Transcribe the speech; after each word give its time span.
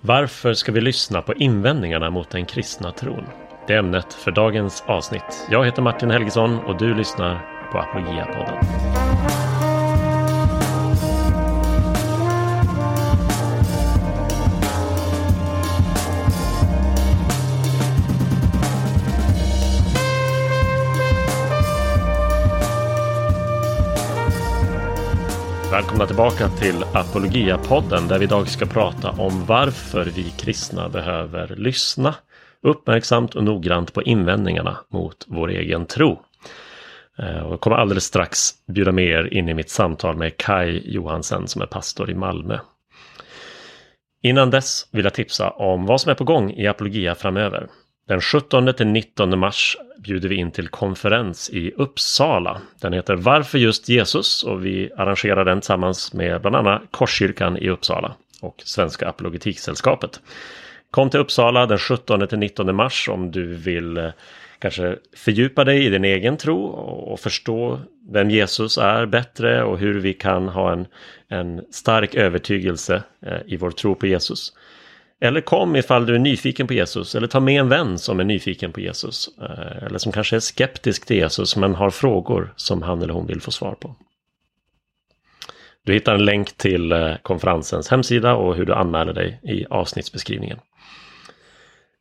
Varför 0.00 0.54
ska 0.54 0.72
vi 0.72 0.80
lyssna 0.80 1.22
på 1.22 1.34
invändningarna 1.34 2.10
mot 2.10 2.30
den 2.30 2.46
kristna 2.46 2.92
tron? 2.92 3.24
Det 3.66 3.74
är 3.74 3.78
ämnet 3.78 4.14
för 4.14 4.30
dagens 4.30 4.84
avsnitt. 4.86 5.46
Jag 5.50 5.64
heter 5.64 5.82
Martin 5.82 6.10
Helgesson 6.10 6.58
och 6.58 6.78
du 6.78 6.94
lyssnar 6.94 7.40
på 7.72 7.78
Apologia-podden. 7.78 8.85
Välkomna 25.76 26.06
tillbaka 26.06 26.48
till 26.48 26.84
Apologia-podden 26.92 28.08
där 28.08 28.18
vi 28.18 28.24
idag 28.24 28.48
ska 28.48 28.66
prata 28.66 29.10
om 29.10 29.46
varför 29.46 30.04
vi 30.04 30.22
kristna 30.22 30.88
behöver 30.88 31.56
lyssna 31.56 32.14
uppmärksamt 32.62 33.34
och 33.34 33.44
noggrant 33.44 33.92
på 33.92 34.02
invändningarna 34.02 34.76
mot 34.88 35.24
vår 35.28 35.50
egen 35.50 35.86
tro. 35.86 36.20
Eh, 37.18 37.36
jag 37.36 37.60
kommer 37.60 37.76
alldeles 37.76 38.04
strax 38.04 38.50
bjuda 38.68 38.92
med 38.92 39.04
er 39.04 39.34
in 39.34 39.48
i 39.48 39.54
mitt 39.54 39.70
samtal 39.70 40.16
med 40.16 40.36
Kai 40.36 40.82
Johansen 40.84 41.48
som 41.48 41.62
är 41.62 41.66
pastor 41.66 42.10
i 42.10 42.14
Malmö. 42.14 42.58
Innan 44.22 44.50
dess 44.50 44.88
vill 44.92 45.04
jag 45.04 45.14
tipsa 45.14 45.50
om 45.50 45.86
vad 45.86 46.00
som 46.00 46.10
är 46.10 46.14
på 46.14 46.24
gång 46.24 46.52
i 46.52 46.66
Apologia 46.66 47.14
framöver. 47.14 47.66
Den 48.08 48.20
17 48.20 48.74
till 48.74 48.86
19 48.86 49.38
mars 49.38 49.76
bjuder 49.98 50.28
vi 50.28 50.34
in 50.34 50.50
till 50.50 50.68
konferens 50.68 51.50
i 51.50 51.72
Uppsala. 51.76 52.60
Den 52.80 52.92
heter 52.92 53.14
Varför 53.14 53.58
just 53.58 53.88
Jesus? 53.88 54.42
och 54.42 54.66
vi 54.66 54.90
arrangerar 54.96 55.44
den 55.44 55.60
tillsammans 55.60 56.12
med 56.12 56.40
bland 56.40 56.56
annat 56.56 56.82
Korskyrkan 56.90 57.56
i 57.56 57.68
Uppsala 57.68 58.14
och 58.40 58.62
Svenska 58.64 59.08
Apologetiksällskapet. 59.08 60.20
Kom 60.90 61.10
till 61.10 61.20
Uppsala 61.20 61.66
den 61.66 61.78
17 61.78 62.28
till 62.28 62.38
19 62.38 62.76
mars 62.76 63.08
om 63.08 63.30
du 63.30 63.54
vill 63.54 63.96
eh, 63.96 64.10
kanske 64.58 64.96
fördjupa 65.16 65.64
dig 65.64 65.86
i 65.86 65.90
din 65.90 66.04
egen 66.04 66.36
tro 66.36 66.64
och 66.66 67.20
förstå 67.20 67.80
vem 68.10 68.30
Jesus 68.30 68.78
är 68.78 69.06
bättre 69.06 69.62
och 69.64 69.78
hur 69.78 70.00
vi 70.00 70.14
kan 70.14 70.48
ha 70.48 70.72
en, 70.72 70.86
en 71.28 71.64
stark 71.70 72.14
övertygelse 72.14 73.02
eh, 73.20 73.38
i 73.46 73.56
vår 73.56 73.70
tro 73.70 73.94
på 73.94 74.06
Jesus. 74.06 74.52
Eller 75.20 75.40
kom 75.40 75.76
ifall 75.76 76.06
du 76.06 76.14
är 76.14 76.18
nyfiken 76.18 76.66
på 76.66 76.74
Jesus 76.74 77.14
eller 77.14 77.26
ta 77.26 77.40
med 77.40 77.60
en 77.60 77.68
vän 77.68 77.98
som 77.98 78.20
är 78.20 78.24
nyfiken 78.24 78.72
på 78.72 78.80
Jesus. 78.80 79.28
Eh, 79.42 79.86
eller 79.86 79.98
som 79.98 80.12
kanske 80.12 80.36
är 80.36 80.40
skeptisk 80.40 81.06
till 81.06 81.16
Jesus 81.16 81.56
men 81.56 81.74
har 81.74 81.90
frågor 81.90 82.52
som 82.56 82.82
han 82.82 83.02
eller 83.02 83.14
hon 83.14 83.26
vill 83.26 83.40
få 83.40 83.50
svar 83.50 83.74
på. 83.74 83.96
Du 85.84 85.92
hittar 85.92 86.14
en 86.14 86.24
länk 86.24 86.56
till 86.56 86.92
eh, 86.92 87.14
konferensens 87.22 87.88
hemsida 87.88 88.34
och 88.34 88.56
hur 88.56 88.64
du 88.64 88.74
anmäler 88.74 89.12
dig 89.12 89.40
i 89.42 89.66
avsnittsbeskrivningen. 89.70 90.58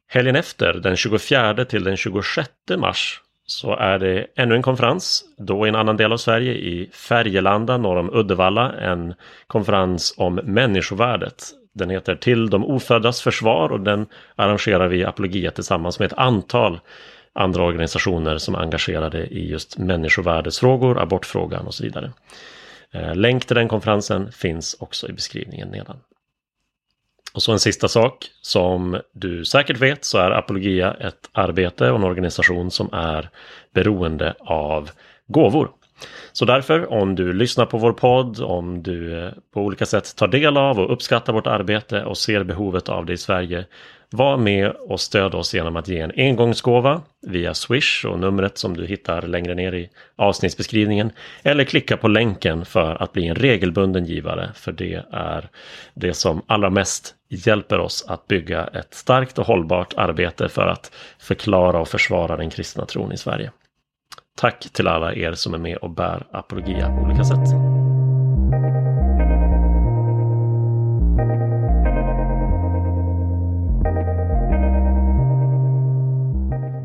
Helgen 0.08 0.36
efter, 0.36 0.74
den 0.74 0.96
24 0.96 1.66
till 1.66 1.84
den 1.84 1.98
26 1.98 2.50
mars, 2.78 3.22
så 3.46 3.76
är 3.76 4.00
det 4.00 4.28
ännu 4.36 4.56
en 4.56 4.62
konferens, 4.62 5.24
då 5.38 5.66
i 5.66 5.70
en 5.70 5.76
annan 5.76 5.98
del 5.98 6.14
av 6.14 6.18
Sverige, 6.18 6.54
i 6.54 6.90
Färgelanda 6.94 7.78
norr 7.78 7.98
om 7.98 8.14
Uddevalla, 8.14 8.72
en 8.72 9.14
konferens 9.48 10.14
om 10.18 10.36
människovärdet 10.36 11.44
den 11.76 11.90
heter 11.90 12.16
Till 12.16 12.50
de 12.50 12.66
oföddas 12.66 13.22
försvar 13.22 13.70
och 13.70 13.80
den 13.80 14.06
arrangerar 14.36 14.88
vi 14.88 14.98
i 14.98 15.06
Apologia 15.06 15.52
tillsammans 15.52 16.00
med 16.00 16.06
ett 16.06 16.18
antal 16.18 16.80
andra 17.34 17.64
organisationer 17.64 18.38
som 18.38 18.56
är 18.56 18.60
engagerade 18.60 19.28
i 19.28 19.50
just 19.50 19.78
människovärdesfrågor, 19.78 21.00
abortfrågan 21.00 21.68
och 21.68 21.74
så 21.74 21.84
vidare. 21.84 22.12
Eh, 22.92 23.16
länk 23.16 23.46
till 23.46 23.56
den 23.56 23.68
konferensen 23.68 24.32
finns 24.32 24.76
också 24.80 25.10
i 25.10 25.14
beskrivningen 25.14 25.68
nedan. 25.68 25.98
Och 27.34 27.44
så 27.44 27.52
en 27.52 27.60
sista 27.60 27.88
sak. 27.88 28.26
Som 28.42 29.02
du 29.14 29.46
säkert 29.46 29.78
vet 29.78 30.06
så 30.06 30.18
är 30.18 30.32
Apologia 30.32 30.94
ett 30.94 31.30
arbete 31.32 31.92
och 31.92 31.98
en 31.98 32.04
organisation 32.04 32.72
som 32.72 32.90
är 32.94 33.30
beroende 33.74 34.36
av 34.40 34.92
gåvor. 35.28 35.70
Så 36.32 36.46
därför, 36.46 36.94
om 36.94 37.16
du 37.16 37.34
lyssnar 37.34 37.66
på 37.66 37.78
vår 37.78 37.94
podd, 37.94 38.40
om 38.42 38.84
du 38.84 39.24
eh, 39.24 39.32
på 39.54 39.62
olika 39.62 39.86
sätt 39.86 40.16
tar 40.16 40.28
del 40.28 40.58
av 40.58 40.80
och 40.80 40.94
uppskattar 40.94 41.34
vårt 41.34 41.48
arbete 41.48 42.04
och 42.04 42.18
ser 42.18 42.44
behovet 42.44 42.90
av 42.90 43.06
det 43.06 43.14
i 43.14 43.18
Sverige, 43.18 43.66
var 44.10 44.38
med 44.38 44.72
och 44.72 45.00
stöd 45.00 45.36
oss 45.36 45.54
genom 45.54 45.76
att 45.76 45.88
ge 45.88 46.00
en 46.00 46.12
engångsgåva 46.18 47.02
via 47.28 47.54
Swish 47.54 48.06
och 48.06 48.20
numret 48.20 48.58
som 48.58 48.78
du 48.78 48.86
hittar 48.86 49.22
längre 49.22 49.56
ner 49.56 49.74
i 49.74 49.90
avsnittsbeskrivningen. 50.16 51.12
Eller 51.44 51.64
klicka 51.64 51.98
på 51.98 52.08
länken 52.08 52.66
för 52.66 53.04
att 53.04 53.14
bli 53.14 53.28
en 53.28 53.36
regelbunden 53.36 54.06
givare, 54.06 54.50
för 54.56 54.72
det 54.72 55.04
är 55.12 55.50
det 55.94 56.14
som 56.14 56.42
allra 56.48 56.70
mest 56.70 57.16
hjälper 57.30 57.80
oss 57.80 58.06
att 58.08 58.28
bygga 58.28 58.68
ett 58.68 58.94
starkt 58.94 59.40
och 59.40 59.46
hållbart 59.46 59.94
arbete 59.98 60.50
för 60.50 60.68
att 60.68 60.92
förklara 61.20 61.80
och 61.80 61.88
försvara 61.88 62.38
den 62.38 62.50
kristna 62.50 62.86
tron 62.86 63.12
i 63.12 63.18
Sverige. 63.18 63.52
Tack 64.38 64.68
till 64.74 64.88
alla 64.88 65.14
er 65.14 65.34
som 65.34 65.54
är 65.54 65.58
med 65.58 65.78
och 65.78 65.90
bär 65.90 66.28
Apologia 66.32 66.90
på 66.90 67.02
olika 67.02 67.24
sätt. 67.24 67.50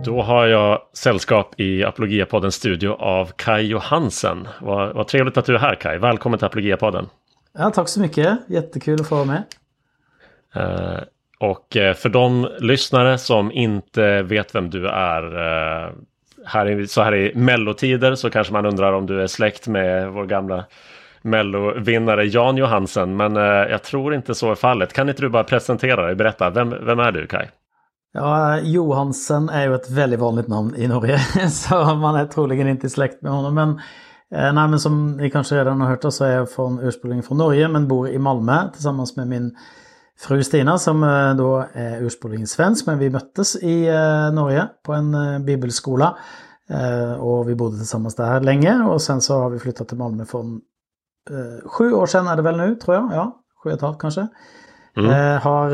Då 0.04 0.22
har 0.22 0.46
jag 0.46 0.82
sällskap 0.92 1.60
i 1.60 1.84
Apologia-poddens 1.84 2.54
studio 2.54 2.90
av 2.90 3.32
Kai 3.36 3.62
Johansen. 3.62 4.48
Vad, 4.60 4.94
vad 4.94 5.08
trevligt 5.08 5.36
att 5.36 5.44
du 5.44 5.54
är 5.54 5.58
här 5.58 5.74
Kai. 5.74 5.98
Välkommen 5.98 6.38
till 6.38 6.46
Apologia-podden. 6.46 7.06
Ja, 7.52 7.70
tack 7.70 7.88
så 7.88 8.00
mycket. 8.00 8.38
Jättekul 8.48 9.00
att 9.00 9.08
få 9.08 9.14
vara 9.14 9.26
med. 9.26 9.44
Uh, 10.56 11.02
och 11.38 11.76
uh, 11.76 11.92
för 11.92 12.08
de 12.08 12.48
lyssnare 12.60 13.18
som 13.18 13.52
inte 13.52 14.22
vet 14.22 14.54
vem 14.54 14.70
du 14.70 14.88
är, 14.88 15.36
uh, 15.36 15.92
här 16.44 16.86
så 16.86 17.02
här 17.02 17.14
i 17.14 17.32
mellotider 17.34 18.14
så 18.14 18.30
kanske 18.30 18.52
man 18.52 18.66
undrar 18.66 18.92
om 18.92 19.06
du 19.06 19.22
är 19.22 19.26
släkt 19.26 19.68
med 19.68 20.12
vår 20.12 20.26
gamla 20.26 20.64
mellovinnare 21.22 22.24
Jan 22.24 22.56
Johansen. 22.56 23.16
Men 23.16 23.36
eh, 23.36 23.42
jag 23.42 23.82
tror 23.82 24.14
inte 24.14 24.34
så 24.34 24.50
är 24.50 24.54
fallet. 24.54 24.92
Kan 24.92 25.08
inte 25.08 25.22
du 25.22 25.28
bara 25.28 25.44
presentera 25.44 26.06
dig? 26.06 26.14
Berätta, 26.14 26.50
vem, 26.50 26.74
vem 26.86 26.98
är 26.98 27.12
du 27.12 27.26
Kai? 27.26 27.46
Ja, 28.12 28.58
Johansen 28.60 29.48
är 29.48 29.66
ju 29.66 29.74
ett 29.74 29.90
väldigt 29.90 30.20
vanligt 30.20 30.48
namn 30.48 30.74
i 30.76 30.88
Norge. 30.88 31.18
så 31.50 31.94
man 31.94 32.14
är 32.14 32.26
troligen 32.26 32.68
inte 32.68 32.90
släkt 32.90 33.22
med 33.22 33.32
honom. 33.32 33.54
Men, 33.54 33.70
eh, 34.34 34.52
nej, 34.52 34.68
men 34.68 34.78
som 34.78 35.16
ni 35.16 35.30
kanske 35.30 35.54
redan 35.54 35.80
har 35.80 35.88
hört 35.88 36.12
så 36.12 36.24
är 36.24 36.32
jag 36.32 36.50
från, 36.50 36.80
ursprungligen 36.80 37.22
från 37.22 37.38
Norge 37.38 37.68
men 37.68 37.88
bor 37.88 38.08
i 38.08 38.18
Malmö 38.18 38.70
tillsammans 38.72 39.16
med 39.16 39.28
min 39.28 39.56
fru 40.20 40.44
Stina 40.44 40.78
som 40.78 41.02
eh, 41.02 41.34
då 41.34 41.64
är 41.72 42.02
ursprungligen 42.02 42.46
svensk 42.46 42.86
men 42.86 42.98
vi 42.98 43.10
möttes 43.10 43.56
i 43.56 43.88
eh, 43.88 44.32
Norge 44.32 44.68
på 44.82 44.92
en 44.92 45.14
eh, 45.14 45.38
bibelskola. 45.38 46.16
Och 47.18 47.48
vi 47.48 47.54
bodde 47.54 47.76
tillsammans 47.76 48.14
där 48.14 48.40
länge 48.40 48.82
och 48.82 49.02
sen 49.02 49.20
så 49.20 49.38
har 49.38 49.50
vi 49.50 49.58
flyttat 49.58 49.88
till 49.88 49.96
Malmö 49.96 50.24
för 50.24 50.44
sju 51.64 51.92
år 51.92 52.06
sedan 52.06 52.26
är 52.26 52.36
det 52.36 52.42
väl 52.42 52.56
nu 52.56 52.74
tror 52.74 52.96
jag. 52.96 53.10
Ja, 53.12 53.40
sju 53.62 53.70
och 53.70 53.76
ett 53.76 53.82
halvt 53.82 53.98
kanske. 53.98 54.26
Mm. 54.96 55.40
Har 55.40 55.70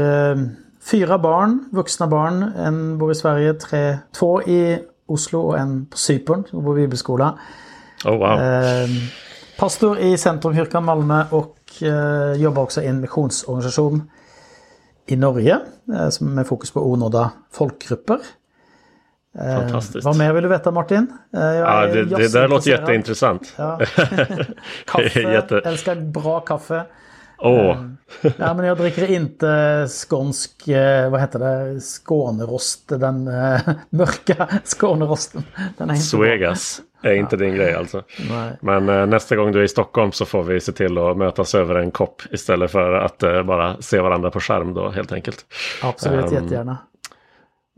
fyra 0.90 1.18
barn, 1.18 1.68
vuxna 1.72 2.06
barn. 2.06 2.42
En 2.42 2.98
bor 2.98 3.12
i 3.12 3.14
Sverige, 3.14 3.54
tre, 3.54 3.98
två 4.18 4.42
i 4.42 4.78
Oslo 5.06 5.40
och 5.40 5.58
en 5.58 5.86
på 5.86 5.96
Cypern 5.96 6.44
som 6.50 6.64
bor 6.64 6.78
i 6.78 6.82
bibelskola. 6.82 7.38
Oh, 8.04 8.18
wow. 8.18 8.38
Pastor 9.58 9.98
i 9.98 10.18
Centrumkyrkan 10.18 10.84
Malmö 10.84 11.24
och 11.30 11.56
jobbar 12.36 12.62
också 12.62 12.82
i 12.82 12.86
en 12.86 13.00
missionsorganisation 13.00 14.10
i 15.06 15.16
Norge 15.16 15.58
eh, 15.94 16.08
med 16.20 16.46
fokus 16.46 16.70
på 16.70 16.90
onådda 16.90 17.30
folkgrupper. 17.52 18.18
Eh, 19.38 19.60
Fantastiskt. 19.60 20.04
Vad 20.04 20.18
mer 20.18 20.32
vill 20.32 20.42
du 20.42 20.48
veta 20.48 20.70
Martin? 20.70 21.06
Eh, 21.34 21.40
ja, 21.40 21.86
det, 21.86 22.04
det 22.04 22.32
där 22.32 22.48
låter 22.48 22.70
jätteintressant. 22.70 23.54
Ja. 23.56 23.80
kaffe, 24.84 25.20
Jätte... 25.20 25.58
älskar 25.58 25.94
bra 25.94 26.40
kaffe. 26.40 26.82
Oh. 27.38 27.76
ja, 28.36 28.54
men 28.54 28.66
jag 28.66 28.78
dricker 28.78 29.10
inte 29.10 29.86
skånsk, 29.88 30.62
vad 31.10 31.20
heter 31.20 31.38
det, 31.38 31.80
Skånerost, 31.80 32.88
den 32.88 33.24
mörka 33.91 34.48
Skånerosten. 34.64 35.42
Den 35.78 35.91
är 35.91 35.94
inte 35.94 36.06
Suegas 36.06 36.80
är 37.03 37.15
inte 37.15 37.37
din 37.37 37.54
grej 37.54 37.75
alltså. 37.75 38.03
Nej. 38.31 38.53
Men 38.60 38.89
eh, 38.89 39.07
nästa 39.07 39.37
gång 39.37 39.53
du 39.53 39.59
är 39.59 39.65
i 39.65 39.69
Stockholm 39.69 40.13
så 40.13 40.25
får 40.25 40.43
vi 40.43 40.60
se 40.60 40.72
till 40.72 40.98
att 40.98 41.16
mötas 41.16 41.54
över 41.54 41.75
en 41.75 41.91
kopp 41.91 42.22
istället 42.31 42.71
för 42.71 42.93
att 42.93 43.22
eh, 43.22 43.43
bara 43.43 43.83
se 43.83 44.01
varandra 44.01 44.31
på 44.31 44.41
skärm 44.41 44.75
då 44.75 44.89
helt 44.89 45.13
enkelt. 45.13 45.47
Absolut, 45.83 46.27
um, 46.27 46.34
jättegärna. 46.34 46.78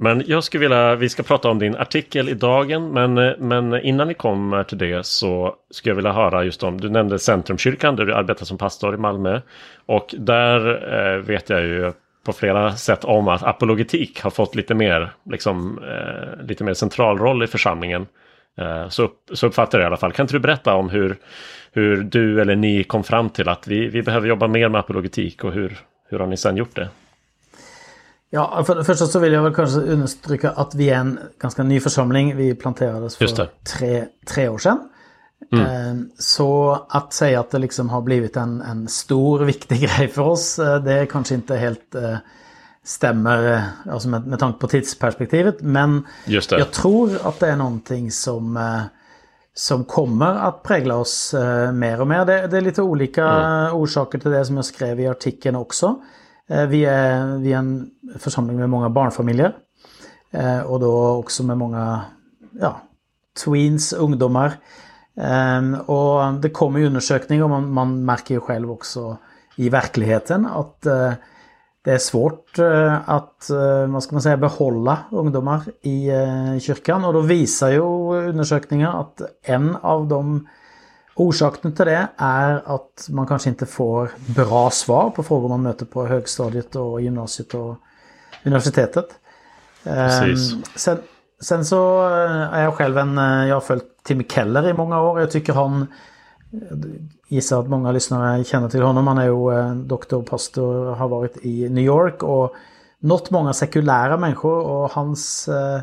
Men 0.01 0.23
jag 0.27 0.45
skulle 0.45 0.61
vilja, 0.61 0.95
vi 0.95 1.09
ska 1.09 1.23
prata 1.23 1.51
om 1.51 1.59
din 1.59 1.77
artikel 1.77 2.29
i 2.29 2.35
dagen, 2.35 2.93
men, 2.93 3.19
eh, 3.19 3.33
men 3.39 3.81
innan 3.81 4.09
vi 4.09 4.15
kommer 4.15 4.65
till 4.65 4.79
det 4.79 5.07
så 5.07 5.55
skulle 5.71 5.91
jag 5.91 5.97
vilja 5.97 6.13
höra 6.13 6.45
just 6.45 6.63
om, 6.63 6.81
du 6.81 6.89
nämnde 6.89 7.19
Centrumkyrkan 7.19 7.97
där 7.97 8.05
du 8.05 8.15
arbetar 8.15 8.45
som 8.45 8.59
pastor 8.59 8.95
i 8.95 8.99
Malmö. 8.99 9.41
Och 9.87 10.15
där 10.19 10.69
eh, 10.95 11.19
vet 11.19 11.51
jag 11.51 11.61
ju 11.61 11.93
på 12.27 12.33
flera 12.33 12.77
sätt 12.77 13.05
om 13.05 13.29
att 13.29 13.43
apologetik 13.43 14.21
har 14.23 14.31
fått 14.31 14.55
lite 14.55 14.75
mer, 14.75 15.13
liksom, 15.31 15.79
eh, 15.83 16.47
lite 16.47 16.65
mer 16.65 16.75
central 16.75 17.19
roll 17.19 17.43
i 17.43 17.47
församlingen. 17.47 18.07
Eh, 18.59 18.89
så, 18.89 19.11
så 19.33 19.47
uppfattar 19.47 19.79
jag 19.79 19.85
i 19.85 19.87
alla 19.87 19.97
fall. 19.97 20.13
Kan 20.13 20.25
inte 20.25 20.35
du 20.35 20.41
berätta 20.41 20.75
om 20.75 20.91
hur, 20.91 21.17
hur 21.73 21.97
du 21.97 22.41
eller 22.41 22.57
ni 22.57 22.85
kom 22.85 23.05
fram 23.05 23.31
till 23.31 23.49
att 23.49 23.67
vi, 23.67 23.89
vi 23.89 24.03
behöver 24.03 24.29
jobba 24.29 24.49
mer 24.49 24.69
med 24.69 24.79
apologetik 24.79 25.45
och 25.45 25.53
hur, 25.53 25.79
hur 26.09 26.19
har 26.19 26.27
ni 26.27 26.37
sedan 26.37 26.57
gjort 26.57 26.77
det? 26.77 26.89
Ja, 28.31 28.65
för 28.67 28.75
det 28.75 28.85
första 28.85 29.07
så 29.07 29.19
vill 29.19 29.33
jag 29.33 29.43
väl 29.43 29.55
kanske 29.55 29.81
understryka 29.81 30.51
att 30.51 30.75
vi 30.75 30.91
är 30.91 30.99
en 30.99 31.19
ganska 31.39 31.63
ny 31.63 31.81
församling. 31.81 32.37
Vi 32.37 32.55
planterades 32.55 33.17
för 33.17 33.49
tre, 33.79 34.05
tre 34.27 34.49
år 34.49 34.59
sedan. 34.59 34.89
Mm. 35.53 35.65
Eh, 35.65 36.05
så 36.19 36.79
att 36.89 37.13
säga 37.13 37.41
att 37.41 37.51
det 37.51 37.59
liksom 37.59 37.89
har 37.89 38.03
blivit 38.03 38.37
en, 38.37 38.61
en 38.61 38.89
stor 38.89 39.41
viktig 39.41 39.81
grej 39.97 40.09
för 40.09 40.23
oss, 40.23 40.59
eh, 40.59 40.83
det 40.83 40.93
är 40.93 41.07
kanske 41.07 41.35
inte 41.35 41.57
helt 41.57 41.95
stämmer 42.85 43.63
alltså 43.91 44.09
med, 44.09 44.27
med 44.27 44.39
tanke 44.39 44.59
på 44.59 44.69
tidsperspektivet. 44.69 45.57
Men 45.61 46.07
jag 46.59 46.71
tror 46.71 47.27
att 47.27 47.41
det 47.41 47.49
är 47.49 47.57
någonting 47.57 48.11
som, 48.11 48.79
som 49.55 49.85
kommer 49.85 50.35
att 50.35 50.63
prägla 50.63 50.97
oss 50.97 51.35
mer 51.73 52.01
och 52.01 52.07
mer. 52.07 52.25
Det, 52.25 52.47
det 52.47 52.57
är 52.57 52.61
lite 52.61 52.83
olika 52.83 53.27
mm. 53.29 53.75
orsaker 53.75 54.19
till 54.19 54.31
det 54.31 54.45
som 54.45 54.57
jag 54.57 54.65
skrev 54.65 55.01
i 55.01 55.09
artikeln 55.09 55.57
också. 55.57 55.97
Vi 56.69 56.85
är, 56.85 57.37
vi 57.37 57.53
är 57.53 57.59
en 57.59 57.91
församling 58.19 58.57
med 58.57 58.71
många 58.71 58.91
barnfamiljer. 58.91 59.57
Och 60.65 60.81
då 60.81 61.09
också 61.09 61.43
med 61.43 61.59
många 61.59 62.01
ja, 62.61 62.81
tweens, 63.45 63.93
ungdomar. 63.93 64.53
Ehm, 65.21 65.75
och 65.75 66.35
det 66.35 66.51
kommer 66.51 66.79
ju 66.79 66.87
undersökningar 66.87 67.45
och 67.45 67.51
man, 67.51 67.73
man 67.73 68.05
märker 68.05 68.35
ju 68.35 68.41
själv 68.41 68.71
också 68.71 69.17
i 69.57 69.69
verkligheten 69.69 70.47
att 70.47 70.87
eh, 70.87 71.13
det 71.85 71.93
är 71.93 71.99
svårt 71.99 72.59
eh, 72.59 73.11
att, 73.11 73.51
eh, 73.51 73.87
vad 73.87 74.03
ska 74.03 74.15
man 74.15 74.23
säga, 74.23 74.37
behålla 74.37 74.99
ungdomar 75.11 75.63
i 75.83 76.11
kyrkan. 76.61 77.05
Och 77.05 77.13
då 77.13 77.21
visar 77.21 77.69
ju 77.69 77.81
undersökningar 78.29 79.01
att 79.01 79.21
en 79.43 79.77
av 79.77 80.09
de 80.09 80.49
orsakerna 81.15 81.75
till 81.75 81.87
det 81.87 82.09
är 82.17 82.63
att 82.67 83.09
man 83.11 83.27
kanske 83.27 83.49
inte 83.49 83.67
får 83.67 84.11
bra 84.27 84.71
svar 84.71 85.11
på 85.11 85.23
frågor 85.23 85.49
man 85.49 85.63
möter 85.63 85.87
på 85.87 86.07
högstadiet 86.07 86.77
och 86.77 87.01
gymnasiet 87.01 87.55
och 87.55 87.77
universitetet. 88.45 89.07
Precis. 89.85 90.53
Ehm, 90.53 90.63
sen, 90.77 90.99
sen 91.41 91.65
så 91.65 92.09
är 92.53 92.63
jag 92.63 92.75
själv 92.75 92.99
en, 92.99 93.17
jag 93.49 93.57
har 93.57 93.61
följt 93.61 93.85
Timmy 94.03 94.25
Keller 94.29 94.69
i 94.69 94.73
många 94.73 95.01
år. 95.03 95.21
Jag 95.21 95.31
tycker 95.31 95.53
han, 95.53 95.87
gissar 97.29 97.61
att 97.61 97.69
många 97.69 97.93
lyssnare 97.93 98.45
känner 98.45 98.69
till 98.69 98.83
honom. 98.83 99.07
Han 99.07 99.19
är 99.19 99.25
ju 99.25 99.59
eh, 99.59 99.75
doktor 99.75 100.19
och 100.19 100.27
pastor 100.27 100.95
har 100.95 101.09
varit 101.09 101.37
i 101.45 101.69
New 101.69 101.85
York 101.85 102.23
och 102.23 102.55
nått 103.01 103.31
många 103.31 103.53
sekulära 103.53 104.17
människor 104.17 104.67
och 104.67 104.91
hans 104.91 105.49
eh, 105.49 105.81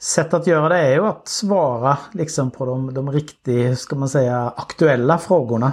sätt 0.00 0.34
att 0.34 0.46
göra 0.46 0.68
det 0.68 0.78
är 0.78 0.92
ju 0.92 1.06
att 1.06 1.28
svara 1.28 1.98
liksom 2.12 2.50
på 2.50 2.66
de, 2.66 2.94
de 2.94 3.12
riktigt, 3.12 3.78
ska 3.78 3.96
man 3.96 4.08
säga, 4.08 4.52
aktuella 4.56 5.18
frågorna. 5.18 5.72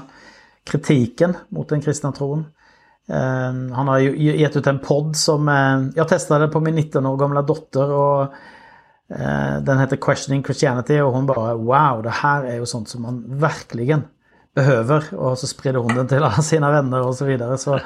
Kritiken 0.63 1.37
mot 1.49 1.69
den 1.69 1.81
kristna 1.81 2.11
tron. 2.11 2.45
Eh, 3.07 3.75
han 3.75 3.87
har 3.87 3.97
ju 3.97 4.37
gett 4.37 4.55
ut 4.55 4.67
en 4.67 4.79
podd 4.79 5.15
som 5.15 5.47
jag 5.95 6.07
testade 6.07 6.47
på 6.47 6.59
min 6.59 6.75
19 6.75 7.05
år 7.05 7.17
gamla 7.17 7.41
dotter 7.41 7.91
och 7.91 8.33
den 9.61 9.79
heter 9.79 9.95
Questioning 9.95 10.43
Christianity 10.43 10.99
och 10.99 11.11
hon 11.11 11.25
bara 11.25 11.55
wow 11.55 12.03
det 12.03 12.09
här 12.09 12.43
är 12.43 12.55
ju 12.55 12.65
sånt 12.65 12.89
som 12.89 13.01
man 13.01 13.39
verkligen 13.39 14.03
behöver. 14.55 15.15
Och 15.15 15.37
så 15.37 15.47
sprider 15.47 15.79
hon 15.79 15.95
den 15.95 16.07
till 16.07 16.17
alla 16.17 16.31
sina 16.31 16.71
vänner 16.71 17.07
och 17.07 17.15
så 17.15 17.25
vidare. 17.25 17.57
Så, 17.57 17.79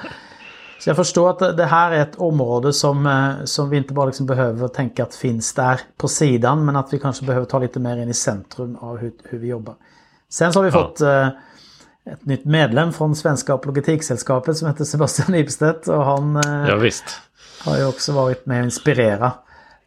så 0.80 0.90
jag 0.90 0.96
förstår 0.96 1.30
att 1.30 1.58
det 1.58 1.66
här 1.66 1.92
är 1.92 2.02
ett 2.02 2.16
område 2.16 2.74
som, 2.74 3.06
eh, 3.06 3.46
som 3.46 3.70
vi 3.70 3.78
inte 3.78 3.94
bara 3.94 4.06
liksom 4.06 4.26
behöver 4.26 4.68
tänka 4.68 5.04
att 5.04 5.16
finns 5.16 5.54
där 5.54 5.82
på 5.98 6.08
sidan 6.08 6.66
men 6.66 6.76
att 6.76 6.94
vi 6.94 7.00
kanske 7.00 7.26
behöver 7.26 7.46
ta 7.46 7.60
lite 7.60 7.80
mer 7.80 7.98
in 7.98 8.10
i 8.10 8.14
centrum 8.14 8.76
av 8.76 8.98
hur, 8.98 9.14
hur 9.24 9.40
vi 9.40 9.48
jobbar. 9.48 9.76
Sen 10.30 10.54
så 10.54 10.60
har 10.60 10.64
vi 10.64 10.78
ja. 10.78 10.88
fått 10.88 11.02
eh, 11.02 11.28
ett 12.14 12.26
nytt 12.26 12.46
medlem 12.46 12.94
från 12.94 13.16
Svenska 13.16 13.54
Apologetiksällskapet 13.54 14.58
som 14.58 14.68
heter 14.68 14.84
Sebastian 14.84 15.36
Ibstedt 15.36 15.88
och 15.88 16.06
han 16.06 16.36
ja, 16.36 16.90
har 17.66 17.78
ju 17.78 17.86
också 17.86 18.12
varit 18.12 18.46
med 18.46 18.60
och 18.60 18.66
inspirera 18.66 19.32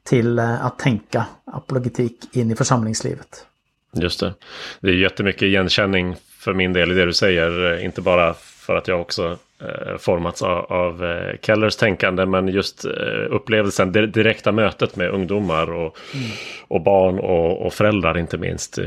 till 0.04 0.38
eh, 0.38 0.64
att 0.64 0.78
tänka 0.78 1.26
apologetik 1.44 2.36
in 2.36 2.50
i 2.50 2.56
församlingslivet. 2.56 3.46
Just 3.92 4.20
det. 4.20 4.34
Det 4.80 4.88
är 4.88 4.94
jättemycket 4.94 5.42
igenkänning 5.42 6.16
för 6.38 6.54
min 6.54 6.72
del 6.72 6.92
i 6.92 6.94
det 6.94 7.04
du 7.04 7.12
säger. 7.12 7.72
Eh, 7.72 7.84
inte 7.84 8.00
bara 8.00 8.34
för 8.34 8.76
att 8.76 8.88
jag 8.88 9.00
också 9.00 9.38
eh, 9.60 9.98
formats 9.98 10.42
av, 10.42 10.72
av 10.72 11.22
Kellers 11.42 11.76
tänkande 11.76 12.26
men 12.26 12.48
just 12.48 12.84
upplevelsen, 13.30 13.92
det 13.92 14.06
direkta 14.06 14.52
mötet 14.52 14.96
med 14.96 15.10
ungdomar 15.10 15.70
och, 15.70 15.96
mm. 16.14 16.26
och 16.68 16.82
barn 16.82 17.18
och, 17.18 17.66
och, 17.66 17.72
föräldrar 17.72 18.18
inte 18.18 18.38
minst. 18.38 18.78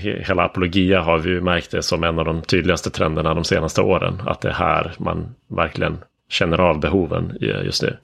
Hela 0.00 0.44
apologia 0.44 1.00
har 1.00 1.18
vi 1.18 1.30
ju 1.30 1.40
märkt 1.40 1.70
det 1.70 1.82
som 1.82 2.04
en 2.04 2.18
av 2.18 2.24
de 2.24 2.42
tydligaste 2.42 2.90
trenderna 2.90 3.34
de 3.34 3.44
senaste 3.44 3.82
åren. 3.82 4.22
Att 4.26 4.40
det 4.40 4.48
är 4.48 4.52
här 4.52 4.92
man 4.98 5.34
verkligen 5.48 5.98
känner 6.28 6.60
av 6.60 6.80
behoven 6.80 7.36
just 7.40 7.82
nu. 7.82 7.96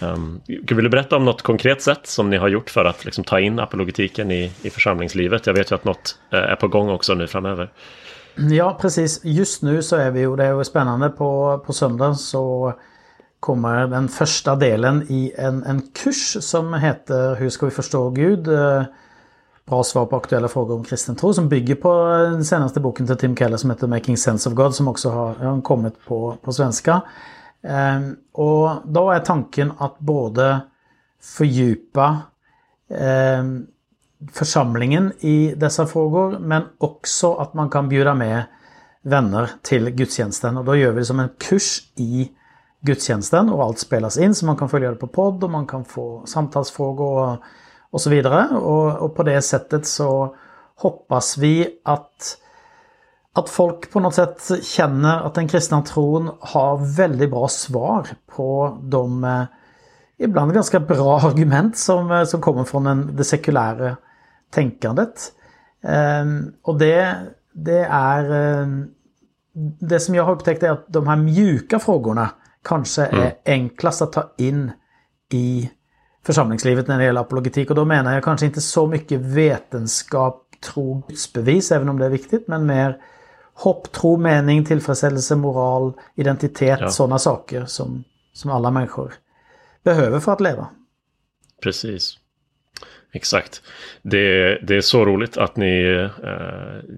Um, 0.00 0.40
vill 0.46 0.84
du 0.84 0.88
berätta 0.88 1.16
om 1.16 1.24
något 1.24 1.42
konkret 1.42 1.82
sätt 1.82 2.06
som 2.06 2.30
ni 2.30 2.36
har 2.36 2.48
gjort 2.48 2.70
för 2.70 2.84
att 2.84 3.04
liksom, 3.04 3.24
ta 3.24 3.40
in 3.40 3.58
apologetiken 3.58 4.30
i, 4.30 4.52
i 4.62 4.70
församlingslivet? 4.70 5.46
Jag 5.46 5.54
vet 5.54 5.70
ju 5.70 5.74
att 5.74 5.84
något 5.84 6.18
uh, 6.34 6.38
är 6.38 6.56
på 6.56 6.68
gång 6.68 6.90
också 6.90 7.14
nu 7.14 7.26
framöver. 7.26 7.70
Ja, 8.36 8.78
precis. 8.80 9.20
Just 9.24 9.62
nu 9.62 9.82
så 9.82 9.96
är 9.96 10.10
vi, 10.10 10.26
och 10.26 10.36
det 10.36 10.44
är 10.44 10.62
spännande, 10.62 11.08
på, 11.08 11.62
på 11.66 11.72
söndag 11.72 12.14
så 12.14 12.74
kommer 13.40 13.86
den 13.86 14.08
första 14.08 14.56
delen 14.56 15.06
i 15.08 15.32
en, 15.38 15.62
en 15.62 15.82
kurs 16.04 16.36
som 16.40 16.74
heter 16.74 17.34
Hur 17.34 17.50
ska 17.50 17.66
vi 17.66 17.72
förstå 17.72 18.10
Gud? 18.10 18.48
Eh, 18.48 18.82
bra 19.66 19.84
svar 19.84 20.06
på 20.06 20.16
aktuella 20.16 20.48
frågor 20.48 20.74
om 20.74 20.84
kristen 20.84 21.16
tro 21.16 21.32
som 21.34 21.48
bygger 21.48 21.74
på 21.74 21.88
eh, 21.88 22.30
den 22.30 22.44
senaste 22.44 22.80
boken 22.80 23.06
till 23.06 23.16
Tim 23.16 23.36
Keller 23.36 23.56
som 23.56 23.70
heter 23.70 23.86
Making 23.86 24.16
Sense 24.16 24.48
of 24.48 24.54
God 24.54 24.74
som 24.74 24.88
också 24.88 25.10
har, 25.10 25.34
har 25.34 25.60
kommit 25.60 26.04
på, 26.06 26.36
på 26.42 26.52
svenska. 26.52 27.00
Ehm, 27.64 28.16
och 28.32 28.70
då 28.84 29.10
är 29.10 29.20
tanken 29.20 29.72
att 29.78 29.98
både 29.98 30.60
fördjupa 31.20 32.18
ehm, 32.90 33.66
församlingen 34.32 35.12
i 35.20 35.54
dessa 35.56 35.86
frågor 35.86 36.38
men 36.38 36.62
också 36.78 37.34
att 37.34 37.54
man 37.54 37.70
kan 37.70 37.88
bjuda 37.88 38.14
med 38.14 38.42
vänner 39.02 39.50
till 39.62 39.90
gudstjänsten. 39.90 40.56
Och 40.56 40.64
då 40.64 40.76
gör 40.76 40.92
vi 40.92 40.98
det 40.98 41.04
som 41.04 41.20
en 41.20 41.28
kurs 41.38 41.82
i 41.94 42.30
gudstjänsten 42.80 43.50
och 43.50 43.64
allt 43.64 43.78
spelas 43.78 44.18
in 44.18 44.34
så 44.34 44.46
man 44.46 44.56
kan 44.56 44.68
följa 44.68 44.90
det 44.90 44.96
på 44.96 45.06
podd 45.06 45.44
och 45.44 45.50
man 45.50 45.66
kan 45.66 45.84
få 45.84 46.22
samtalsfrågor 46.26 47.32
och, 47.32 47.38
och 47.90 48.00
så 48.00 48.10
vidare. 48.10 48.56
Och, 48.56 48.98
och 48.98 49.16
på 49.16 49.22
det 49.22 49.42
sättet 49.42 49.86
så 49.86 50.36
hoppas 50.76 51.38
vi 51.38 51.80
att 51.84 52.38
att 53.34 53.48
folk 53.48 53.92
på 53.92 54.00
något 54.00 54.14
sätt 54.14 54.64
känner 54.64 55.20
att 55.20 55.34
den 55.34 55.48
kristna 55.48 55.82
tron 55.82 56.30
har 56.40 56.96
väldigt 56.96 57.30
bra 57.30 57.48
svar 57.48 58.08
på 58.26 58.78
de 58.82 59.24
eh, 59.24 59.44
ibland 60.18 60.54
ganska 60.54 60.80
bra 60.80 61.18
argument 61.22 61.78
som, 61.78 62.10
eh, 62.10 62.24
som 62.24 62.40
kommer 62.40 62.64
från 62.64 62.86
en, 62.86 63.16
det 63.16 63.24
sekulära 63.24 63.96
tänkandet. 64.50 65.32
Eh, 65.84 66.24
och 66.62 66.78
det, 66.78 67.16
det 67.52 67.86
är 67.90 68.30
eh, 68.60 68.66
det 69.80 70.00
som 70.00 70.14
jag 70.14 70.24
har 70.24 70.32
upptäckt 70.32 70.62
är 70.62 70.70
att 70.70 70.84
de 70.88 71.06
här 71.06 71.16
mjuka 71.16 71.78
frågorna 71.78 72.30
kanske 72.64 73.06
mm. 73.06 73.22
är 73.22 73.32
enklast 73.44 74.02
att 74.02 74.12
ta 74.12 74.32
in 74.38 74.70
i 75.32 75.70
församlingslivet 76.26 76.88
när 76.88 76.98
det 76.98 77.04
gäller 77.04 77.20
apologetik. 77.20 77.70
Och 77.70 77.76
då 77.76 77.84
menar 77.84 78.14
jag 78.14 78.24
kanske 78.24 78.46
inte 78.46 78.60
så 78.60 78.86
mycket 78.86 79.20
vetenskap, 79.20 80.40
tro, 80.64 81.02
gudsbevis, 81.08 81.72
även 81.72 81.88
om 81.88 81.98
det 81.98 82.06
är 82.06 82.10
viktigt, 82.10 82.48
men 82.48 82.66
mer 82.66 83.00
hopp, 83.54 83.92
tro, 83.92 84.16
mening, 84.16 84.64
tillfredsställelse, 84.64 85.36
moral, 85.36 85.92
identitet, 86.14 86.78
ja. 86.80 86.88
sådana 86.88 87.18
saker 87.18 87.64
som, 87.64 88.04
som 88.32 88.50
alla 88.50 88.70
människor 88.70 89.12
behöver 89.84 90.20
för 90.20 90.32
att 90.32 90.40
leva. 90.40 90.66
Precis. 91.62 92.18
Exakt. 93.14 93.62
Det, 94.02 94.58
det 94.62 94.76
är 94.76 94.80
så 94.80 95.04
roligt 95.04 95.36
att 95.36 95.56
ni 95.56 95.82
eh, 95.82 96.24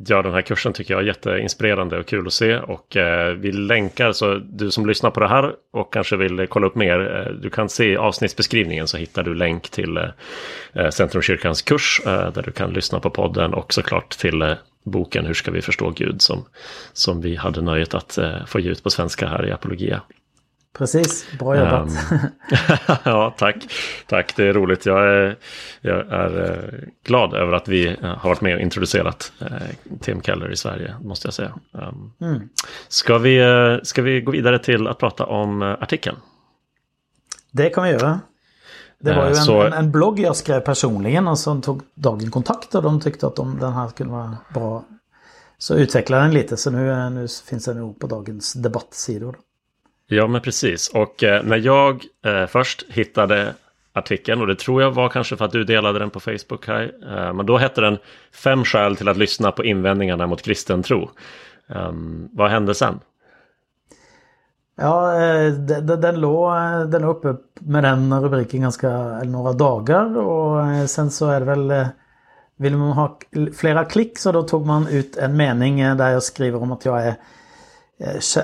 gör 0.08 0.22
den 0.22 0.32
här 0.32 0.42
kursen 0.42 0.72
tycker 0.72 0.94
jag. 0.94 1.06
Jätteinspirerande 1.06 1.98
och 1.98 2.06
kul 2.06 2.26
att 2.26 2.32
se. 2.32 2.56
Och 2.56 2.96
eh, 2.96 3.34
vi 3.34 3.52
länkar, 3.52 4.12
så 4.12 4.34
du 4.34 4.70
som 4.70 4.86
lyssnar 4.86 5.10
på 5.10 5.20
det 5.20 5.28
här 5.28 5.52
och 5.72 5.92
kanske 5.92 6.16
vill 6.16 6.46
kolla 6.46 6.66
upp 6.66 6.74
mer. 6.74 7.16
Eh, 7.16 7.32
du 7.32 7.50
kan 7.50 7.68
se 7.68 7.92
i 7.92 7.96
avsnittsbeskrivningen 7.96 8.88
så 8.88 8.96
hittar 8.96 9.22
du 9.22 9.34
länk 9.34 9.68
till 9.70 9.96
eh, 9.96 10.88
Centrumkyrkans 10.90 11.62
kurs. 11.62 12.00
Eh, 12.06 12.32
där 12.32 12.42
du 12.42 12.52
kan 12.52 12.70
lyssna 12.70 13.00
på 13.00 13.10
podden 13.10 13.54
och 13.54 13.72
såklart 13.72 14.10
till 14.10 14.42
eh, 14.42 14.52
boken 14.86 15.26
Hur 15.26 15.34
ska 15.34 15.50
vi 15.50 15.62
förstå 15.62 15.90
Gud 15.90 16.22
som, 16.22 16.44
som 16.92 17.20
vi 17.20 17.36
hade 17.36 17.62
nöjet 17.62 17.94
att 17.94 18.18
eh, 18.18 18.46
få 18.46 18.60
ge 18.60 18.70
ut 18.70 18.82
på 18.82 18.90
svenska 18.90 19.28
här 19.28 19.46
i 19.46 19.52
Apologia. 19.52 20.02
Precis, 20.78 21.26
bra 21.38 21.56
jobbat. 21.56 21.88
Um, 22.10 22.18
ja, 23.04 23.34
tack. 23.38 23.56
Tack, 24.06 24.36
det 24.36 24.44
är 24.44 24.52
roligt. 24.52 24.86
Jag 24.86 25.08
är, 25.08 25.36
jag 25.80 26.12
är 26.12 26.50
uh, 26.50 26.88
glad 27.04 27.34
över 27.34 27.52
att 27.52 27.68
vi 27.68 27.88
uh, 27.88 28.04
har 28.04 28.30
varit 28.30 28.40
med 28.40 28.54
och 28.54 28.60
introducerat 28.60 29.32
Tim 30.00 30.22
Keller 30.22 30.52
i 30.52 30.56
Sverige, 30.56 30.94
måste 31.02 31.26
jag 31.26 31.34
säga. 31.34 31.54
Um, 31.72 32.12
mm. 32.20 32.48
ska, 32.88 33.18
vi, 33.18 33.40
ska 33.82 34.02
vi 34.02 34.20
gå 34.20 34.32
vidare 34.32 34.58
till 34.58 34.86
att 34.86 34.98
prata 34.98 35.24
om 35.24 35.62
artikeln? 35.62 36.16
Det 37.50 37.70
kan 37.70 37.84
vi 37.84 37.90
göra. 37.90 38.20
Det 38.98 39.14
var 39.14 39.24
ju 39.24 39.28
en, 39.28 39.36
så... 39.36 39.62
en, 39.62 39.72
en, 39.72 39.90
blogg 39.90 40.20
jag 40.20 40.36
skrev 40.36 40.60
personligen 40.60 41.28
och 41.28 41.38
som 41.38 41.62
tog 41.62 41.82
dagen 41.94 42.30
kontakt 42.30 42.74
och 42.74 42.82
de 42.82 43.00
tyckte 43.00 43.26
att 43.26 43.36
de, 43.36 43.58
den 43.58 43.72
här 43.72 43.88
skulle 43.88 44.10
vara 44.10 44.36
bra. 44.54 44.84
Så 45.58 45.74
utvecklade 45.74 46.22
den 46.22 46.34
lite 46.34 46.56
så 46.56 46.70
nu, 46.70 47.10
nu 47.10 47.26
finns 47.48 47.64
den 47.64 47.78
nog 47.78 48.00
på 48.00 48.06
dagens 48.06 48.52
debattsidor. 48.52 49.36
Ja, 50.06 50.26
men 50.26 50.40
precis. 50.40 50.88
Och 50.88 51.24
eh, 51.24 51.42
när 51.44 51.56
jag 51.56 52.04
eh, 52.24 52.46
först 52.46 52.84
hittade 52.88 53.54
artikeln 53.92 54.40
och 54.40 54.46
det 54.46 54.54
tror 54.54 54.82
jag 54.82 54.90
var 54.90 55.08
kanske 55.08 55.36
för 55.36 55.44
att 55.44 55.52
du 55.52 55.64
delade 55.64 55.98
den 55.98 56.10
på 56.10 56.20
Facebook 56.20 56.66
här. 56.66 56.92
Eh, 57.02 57.32
men 57.32 57.46
då 57.46 57.58
hette 57.58 57.80
den 57.80 57.98
Fem 58.32 58.64
skäl 58.64 58.96
till 58.96 59.08
att 59.08 59.16
lyssna 59.16 59.52
på 59.52 59.64
invändningarna 59.64 60.26
mot 60.26 60.42
kristen 60.42 60.82
tro. 60.82 61.10
Um, 61.66 62.28
vad 62.32 62.50
hände 62.50 62.74
sen? 62.74 63.00
Ja, 64.76 65.22
eh, 65.22 65.52
den, 65.52 66.00
den, 66.00 66.20
låg, 66.20 66.52
den 66.90 67.02
låg 67.02 67.16
uppe 67.16 67.36
med 67.60 67.84
den 67.84 68.20
rubriken 68.20 68.60
ganska 68.60 68.88
några 69.24 69.52
dagar 69.52 70.18
och 70.18 70.66
eh, 70.66 70.86
sen 70.86 71.10
så 71.10 71.26
är 71.26 71.40
det 71.40 71.46
väl 71.46 71.88
vill 72.58 72.76
man 72.76 72.92
ha 72.92 73.18
flera 73.56 73.84
klick 73.84 74.18
så 74.18 74.32
då 74.32 74.42
tog 74.42 74.66
man 74.66 74.88
ut 74.88 75.16
en 75.16 75.36
mening 75.36 75.76
där 75.76 76.10
jag 76.10 76.22
skriver 76.22 76.62
om 76.62 76.72
att 76.72 76.84
jag 76.84 77.06
är 77.06 77.16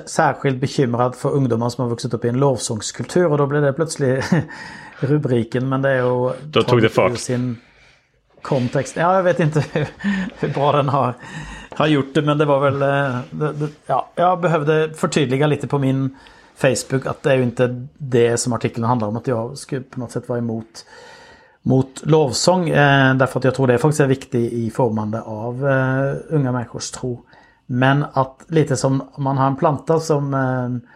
särskilt 0.06 0.60
bekymrad 0.60 1.14
för 1.14 1.30
ungdomar 1.30 1.68
som 1.68 1.82
har 1.82 1.90
vuxit 1.90 2.14
upp 2.14 2.24
i 2.24 2.28
en 2.28 2.38
lovsångskultur 2.38 3.32
och 3.32 3.38
då 3.38 3.46
blev 3.46 3.62
det 3.62 3.72
plötsligt 3.72 4.24
rubriken 5.00 5.68
men 5.68 5.82
det 5.82 5.88
är 5.88 5.96
ju... 5.96 6.32
Då 6.44 6.62
tog 6.62 6.82
det 6.82 6.88
fart. 6.88 7.18
Sin 7.18 7.56
kontext. 8.42 8.96
Ja, 8.96 9.16
jag 9.16 9.22
vet 9.22 9.40
inte 9.40 9.64
hur, 9.72 9.88
hur 10.38 10.48
bra 10.48 10.72
den 10.72 10.88
har, 10.88 11.14
har 11.78 11.86
gjort 11.86 12.14
det 12.14 12.22
men 12.22 12.38
det 12.38 12.44
var 12.44 12.70
väl... 12.70 12.82
Eh, 12.82 13.18
det, 13.30 13.52
det, 13.52 13.68
ja, 13.86 14.08
jag 14.14 14.40
behövde 14.40 14.90
förtydliga 14.94 15.46
lite 15.46 15.66
på 15.66 15.78
min 15.78 16.16
Facebook 16.56 17.06
att 17.06 17.22
det 17.22 17.32
är 17.32 17.36
ju 17.36 17.42
inte 17.42 17.86
det 17.98 18.36
som 18.36 18.52
artikeln 18.52 18.84
handlar 18.84 19.08
om. 19.08 19.16
Att 19.16 19.26
jag 19.26 19.58
skulle 19.58 19.80
på 19.80 20.00
något 20.00 20.10
sätt 20.10 20.28
vara 20.28 20.38
emot 20.38 20.84
mot 21.62 22.06
lovsång. 22.06 22.68
Eh, 22.68 23.14
därför 23.14 23.38
att 23.38 23.44
jag 23.44 23.54
tror 23.54 23.66
det 23.66 23.78
faktiskt 23.78 24.00
är 24.00 24.06
viktigt 24.06 24.52
i 24.52 24.70
formande 24.70 25.22
av 25.22 25.68
eh, 25.68 26.14
unga 26.28 26.52
människors 26.52 26.90
tro. 26.90 27.24
Men 27.66 28.04
att 28.12 28.44
lite 28.48 28.76
som 28.76 29.02
man 29.16 29.38
har 29.38 29.46
en 29.46 29.56
planta 29.56 30.00
som 30.00 30.34
eh, 30.34 30.90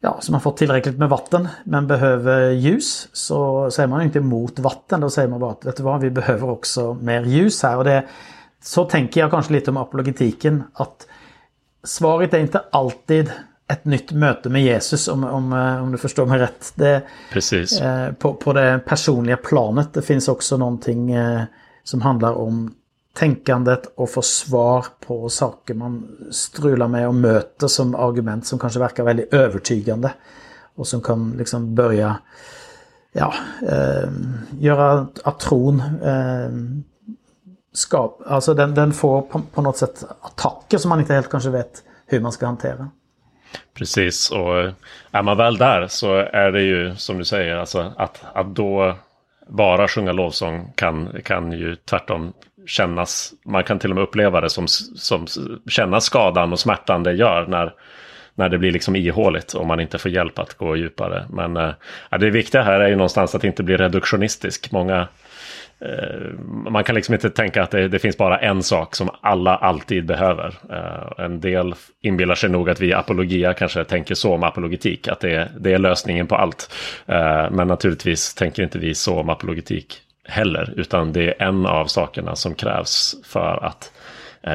ja, 0.00 0.16
som 0.20 0.34
har 0.34 0.40
fått 0.40 0.56
tillräckligt 0.56 0.98
med 0.98 1.08
vatten 1.08 1.48
men 1.64 1.86
behöver 1.86 2.50
ljus 2.50 3.08
så 3.12 3.70
säger 3.70 3.86
man 3.86 4.02
inte 4.02 4.18
emot 4.18 4.58
vatten. 4.58 5.00
Då 5.00 5.10
säger 5.10 5.28
man 5.28 5.40
bara 5.40 5.50
att 5.50 5.66
vet 5.66 5.76
du 5.76 5.82
vad, 5.82 6.00
vi 6.00 6.10
behöver 6.10 6.50
också 6.50 6.94
mer 6.94 7.22
ljus 7.22 7.62
här. 7.62 7.76
Och 7.76 7.84
det, 7.84 8.04
så 8.62 8.84
tänker 8.84 9.20
jag 9.20 9.30
kanske 9.30 9.52
lite 9.52 9.70
om 9.70 9.76
apologetiken. 9.76 10.62
Att 10.72 11.06
svaret 11.84 12.34
är 12.34 12.38
inte 12.38 12.62
alltid 12.72 13.32
ett 13.68 13.84
nytt 13.84 14.12
möte 14.12 14.48
med 14.48 14.62
Jesus 14.62 15.08
om, 15.08 15.24
om, 15.24 15.52
eh, 15.52 15.82
om 15.82 15.92
du 15.92 15.98
förstår 15.98 16.26
mig 16.26 16.38
rätt. 16.38 16.72
Det, 16.74 17.02
Precis. 17.32 17.80
Eh, 17.80 18.12
på, 18.12 18.34
på 18.34 18.52
det 18.52 18.80
personliga 18.86 19.36
planet. 19.36 19.92
Det 19.92 20.02
finns 20.02 20.28
också 20.28 20.56
någonting 20.56 21.12
eh, 21.12 21.42
som 21.84 22.00
handlar 22.00 22.32
om 22.32 22.74
tänkandet 23.14 23.92
och 23.94 24.10
få 24.10 24.22
svar 24.22 24.86
på 25.06 25.28
saker 25.28 25.74
man 25.74 26.08
strular 26.30 26.88
med 26.88 27.08
och 27.08 27.14
möter 27.14 27.68
som 27.68 27.94
argument 27.94 28.46
som 28.46 28.58
kanske 28.58 28.78
verkar 28.78 29.04
väldigt 29.04 29.34
övertygande. 29.34 30.12
Och 30.74 30.86
som 30.86 31.00
kan 31.00 31.34
liksom 31.38 31.74
börja 31.74 32.18
ja, 33.12 33.34
eh, 33.68 34.10
göra 34.58 35.06
att 35.24 35.40
tron 35.40 35.82
eh, 36.02 36.50
skap, 37.72 38.22
alltså 38.26 38.54
den, 38.54 38.74
den 38.74 38.92
får 38.92 39.22
på, 39.22 39.42
på, 39.54 39.62
något 39.62 39.76
sätt 39.76 40.04
attacker 40.20 40.78
som 40.78 40.88
man 40.88 41.00
inte 41.00 41.14
helt 41.14 41.30
kanske 41.30 41.50
vet 41.50 41.84
hur 42.06 42.20
man 42.20 42.32
ska 42.32 42.46
hantera. 42.46 42.90
Precis, 43.74 44.30
och 44.30 44.60
eh, 44.60 44.72
är 45.12 45.22
man 45.22 45.36
väl 45.36 45.56
där 45.56 45.86
så 45.86 46.14
är 46.14 46.52
det 46.52 46.62
ju 46.62 46.96
som 46.96 47.18
du 47.18 47.24
säger, 47.24 47.56
alltså 47.56 47.92
att, 47.96 48.24
att 48.34 48.54
då 48.54 48.96
bara 49.48 49.88
sjunga 49.88 50.12
lovsång 50.12 50.72
kan, 50.74 51.22
kan 51.24 51.52
ju 51.52 51.76
tvärtom 51.76 52.32
kännas, 52.66 53.32
man 53.44 53.64
kan 53.64 53.78
till 53.78 53.90
och 53.90 53.94
med 53.94 54.04
uppleva 54.04 54.40
det 54.40 54.50
som, 54.50 54.68
som 54.68 55.26
känna 55.68 56.00
skadan 56.00 56.52
och 56.52 56.60
smärtan 56.60 57.02
det 57.02 57.12
gör 57.12 57.46
när, 57.46 57.74
när 58.34 58.48
det 58.48 58.58
blir 58.58 58.72
liksom 58.72 58.96
ihåligt 58.96 59.52
och 59.52 59.66
man 59.66 59.80
inte 59.80 59.98
får 59.98 60.10
hjälp 60.10 60.38
att 60.38 60.54
gå 60.54 60.76
djupare. 60.76 61.26
Men 61.30 61.56
äh, 61.56 61.72
det 62.20 62.30
viktiga 62.30 62.62
här 62.62 62.80
är 62.80 62.88
ju 62.88 62.96
någonstans 62.96 63.34
att 63.34 63.44
inte 63.44 63.62
bli 63.62 63.76
reduktionistisk. 63.76 64.72
Många, 64.72 65.08
Eh, 65.80 66.30
man 66.70 66.84
kan 66.84 66.94
liksom 66.94 67.14
inte 67.14 67.30
tänka 67.30 67.62
att 67.62 67.70
det, 67.70 67.88
det, 67.88 67.98
finns 67.98 68.16
bara 68.16 68.38
en 68.38 68.62
sak 68.62 68.96
som 68.96 69.10
alla 69.20 69.56
alltid 69.56 70.06
behöver. 70.06 70.54
Eh, 70.70 71.24
en 71.24 71.40
del 71.40 71.74
inbillar 72.00 72.34
sig 72.34 72.50
nog 72.50 72.70
att 72.70 72.80
vi 72.80 72.86
i 72.86 72.94
apologia 72.94 73.54
kanske 73.54 73.84
tänker 73.84 74.14
så 74.14 74.34
om 74.34 74.42
apologetik, 74.42 75.08
att 75.08 75.20
det, 75.20 75.48
det 75.60 75.72
är 75.72 75.78
lösningen 75.78 76.26
på 76.26 76.36
allt. 76.36 76.74
Eh, 77.06 77.50
men 77.50 77.68
naturligtvis 77.68 78.34
tänker 78.34 78.62
inte 78.62 78.78
vi 78.78 78.94
så 78.94 79.20
om 79.20 79.28
apologetik 79.28 80.02
heller, 80.24 80.74
utan 80.76 81.12
det 81.12 81.28
är 81.28 81.48
en 81.48 81.66
av 81.66 81.86
sakerna 81.86 82.36
som 82.36 82.54
krävs 82.54 83.14
för 83.24 83.64
att 83.64 83.92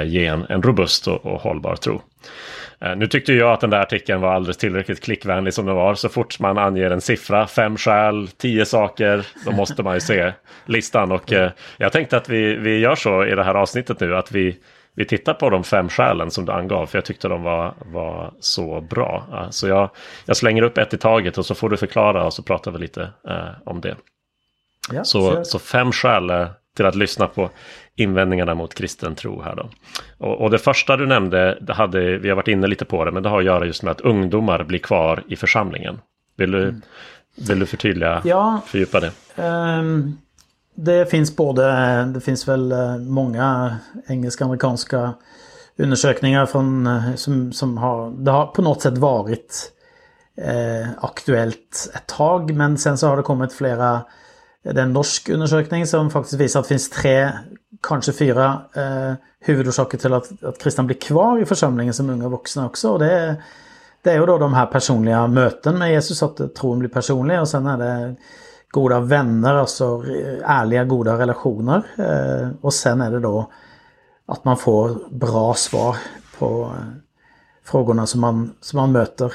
ge 0.06 0.26
en, 0.26 0.46
en 0.50 0.62
robust 0.62 1.08
och, 1.08 1.26
och 1.26 1.42
hållbar 1.42 1.76
tro. 1.76 2.02
Eh, 2.82 2.96
nu 2.96 3.08
tyckte 3.08 3.34
jag 3.34 3.52
att 3.52 3.60
den 3.60 3.70
där 3.70 3.80
artikeln 3.80 4.22
var 4.22 4.34
alldeles 4.34 4.58
tillräckligt 4.58 5.04
klickvänlig 5.04 5.54
som 5.54 5.66
den 5.66 5.76
var. 5.76 5.96
Så 5.96 6.10
fort 6.10 6.40
man 6.40 6.58
anger 6.58 6.92
en 6.92 7.02
siffra, 7.02 7.48
fem 7.48 7.78
skäl, 7.78 8.28
tio 8.28 8.66
saker, 8.66 9.28
då 9.46 9.52
måste 9.52 9.84
man 9.84 9.94
ju 9.94 10.00
se 10.00 10.34
listan. 10.66 11.12
Och 11.12 11.34
eh, 11.34 11.52
jag 11.78 11.92
tänkte 11.92 12.18
att 12.18 12.30
vi, 12.30 12.56
vi 12.56 12.80
gör 12.80 12.96
så 12.96 13.26
i 13.26 13.36
det 13.36 13.44
här 13.44 13.56
avsnittet 13.56 14.00
nu, 14.00 14.16
att 14.16 14.32
vi, 14.32 14.58
vi 14.96 15.06
tittar 15.06 15.34
på 15.34 15.50
de 15.50 15.64
fem 15.64 15.90
skälen 15.90 16.32
som 16.32 16.46
du 16.46 16.52
angav, 16.52 16.86
för 16.86 16.98
jag 16.98 17.06
tyckte 17.06 17.28
de 17.28 17.44
var, 17.44 17.74
var 17.86 18.34
så 18.40 18.82
bra. 18.82 19.48
Så 19.50 19.68
jag, 19.68 19.90
jag 20.26 20.38
slänger 20.38 20.62
upp 20.62 20.78
ett 20.78 20.94
i 20.94 20.98
taget 20.98 21.38
och 21.38 21.46
så 21.46 21.56
får 21.56 21.70
du 21.70 21.78
förklara 21.78 22.26
och 22.26 22.34
så 22.34 22.44
pratar 22.44 22.72
vi 22.72 22.78
lite 22.78 23.02
eh, 23.28 23.50
om 23.66 23.82
det. 23.82 23.96
Ja, 24.92 25.04
så, 25.04 25.46
så 25.46 25.60
fem 25.60 25.92
skäl 25.92 26.48
till 26.76 26.86
att 26.86 26.96
lyssna 26.96 27.28
på 27.28 27.50
invändningarna 27.96 28.56
mot 28.56 28.74
kristen 28.74 29.16
tro 29.16 29.42
här 29.42 29.56
då. 29.56 29.70
Och, 30.18 30.42
och, 30.42 30.52
det 30.52 30.60
första 30.60 30.98
du 30.98 31.06
nämnde, 31.06 31.58
det 31.62 31.74
hade, 31.74 32.18
vi 32.18 32.30
har 32.30 32.36
varit 32.36 32.48
inne 32.48 32.68
lite 32.68 32.86
på 32.86 33.06
det, 33.06 33.12
men 33.12 33.24
det 33.24 33.30
har 33.30 33.40
att 33.40 33.46
göra 33.46 33.66
just 33.66 33.84
med 33.84 33.92
att 33.92 34.02
ungdomar 34.02 34.64
blir 34.64 34.80
kvar 34.80 35.24
i 35.28 35.36
församlingen. 35.36 36.00
Vill 36.38 36.52
du, 36.52 36.64
mm. 36.64 36.82
vill 37.36 37.60
du 37.60 37.66
förtydliga, 37.66 38.22
ja, 38.26 38.62
fördjupa 38.66 39.00
det? 39.00 39.12
Um, 39.44 40.18
det 40.76 41.12
finns 41.12 41.36
både, 41.36 42.04
det 42.06 42.22
finns 42.22 42.48
väl 42.48 42.72
eh, 42.72 42.98
många 42.98 43.78
engelsk-amerikanska 44.08 45.14
undersökningar 45.78 46.46
från, 46.46 46.88
eh, 46.88 47.16
som, 47.16 47.54
som 47.54 47.78
har, 47.78 48.12
det 48.12 48.32
har 48.32 48.46
på 48.46 48.62
något 48.62 48.82
sätt 48.82 48.98
varit 48.98 49.72
eh, 50.42 50.90
aktuellt 50.98 51.92
ett 51.96 52.08
tag, 52.08 52.56
men 52.56 52.78
sen 52.78 52.98
så 52.98 53.08
har 53.08 53.18
det 53.18 53.24
kommit 53.24 53.54
flera 53.54 54.02
det 54.74 54.82
är 54.82 54.84
en 54.84 54.94
norsk 54.94 55.30
undersökning 55.30 55.88
som 55.88 56.12
faktiskt 56.12 56.42
visar 56.42 56.60
att 56.60 56.66
det 56.66 56.70
finns 56.70 56.90
tre, 56.90 57.32
kanske 57.88 58.14
fyra 58.14 58.62
eh, 58.74 59.14
huvudorsaker 59.40 59.98
till 59.98 60.14
att, 60.14 60.44
att 60.44 60.60
kristna 60.60 60.84
blir 60.84 60.98
kvar 60.98 61.42
i 61.42 61.46
församlingen 61.46 61.94
som 61.94 62.10
unga 62.10 62.30
vuxna 62.30 62.66
också. 62.66 62.92
Och 62.92 63.00
det, 63.00 63.12
är, 63.12 63.36
det 64.02 64.12
är 64.12 64.20
ju 64.20 64.26
då 64.26 64.38
de 64.38 64.54
här 64.54 64.66
personliga 64.66 65.28
möten 65.28 65.78
med 65.78 65.92
Jesus, 65.92 66.24
att 66.24 66.56
tron 66.56 66.80
blir 66.80 66.90
personlig 66.90 67.40
och 67.40 67.48
sen 67.48 67.68
är 67.68 67.78
det 67.78 68.16
goda 68.70 69.00
vänner, 69.00 69.54
alltså 69.54 70.04
ärliga 70.44 70.84
goda 70.84 71.18
relationer. 71.18 71.84
Eh, 71.98 72.50
och 72.62 72.74
sen 72.74 73.02
är 73.02 73.12
det 73.12 73.20
då 73.20 73.52
att 74.26 74.46
man 74.46 74.58
får 74.58 75.10
bra 75.12 75.54
svar 75.54 75.98
på 76.40 76.62
eh, 76.64 76.86
frågorna 77.64 78.06
som 78.06 78.22
man, 78.22 78.54
som 78.62 78.78
man 78.78 78.92
möter. 78.92 79.34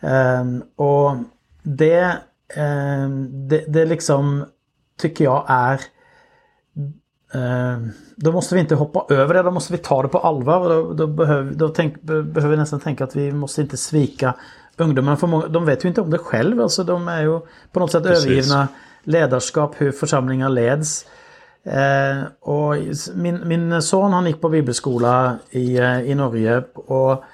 Eh, 0.00 0.44
och 0.76 1.16
det 1.62 2.16
eh, 2.56 3.08
det, 3.48 3.64
det 3.68 3.84
liksom 3.86 4.44
tycker 4.98 5.24
jag 5.24 5.44
är 5.48 5.74
eh, 5.74 5.80
då 8.16 8.32
måste 8.32 8.54
vi 8.54 8.60
inte 8.60 8.74
hoppa 8.74 9.14
över 9.14 9.34
det, 9.34 9.42
då 9.42 9.50
måste 9.50 9.72
vi 9.72 9.78
ta 9.78 10.02
det 10.02 10.08
på 10.08 10.18
allvar. 10.18 10.68
Då, 10.68 10.92
då, 10.92 11.06
behöv, 11.06 11.56
då 11.56 11.68
tänk, 11.68 12.02
behöver 12.02 12.48
vi 12.48 12.56
nästan 12.56 12.80
tänka 12.80 13.04
att 13.04 13.16
vi 13.16 13.32
måste 13.32 13.60
inte 13.60 13.76
svika 13.76 14.34
ungdomarna. 14.76 15.16
För 15.16 15.26
många, 15.26 15.46
de 15.46 15.64
vet 15.64 15.84
ju 15.84 15.88
inte 15.88 16.00
om 16.00 16.10
det 16.10 16.18
själv. 16.18 16.60
Alltså, 16.60 16.84
de 16.84 17.08
är 17.08 17.22
ju 17.22 17.40
på 17.72 17.80
något 17.80 17.92
sätt 17.92 18.02
Precis. 18.02 18.24
övergivna 18.24 18.68
ledarskap, 19.04 19.74
hur 19.78 19.92
församlingar 19.92 20.48
leds. 20.48 21.06
Eh, 21.64 22.24
och 22.40 22.76
min, 23.14 23.48
min 23.48 23.82
son 23.82 24.12
han 24.12 24.26
gick 24.26 24.40
på 24.40 24.48
bibelskola 24.48 25.38
i, 25.50 25.78
eh, 25.78 26.00
i 26.00 26.14
Norge 26.14 26.62
och 26.74 27.24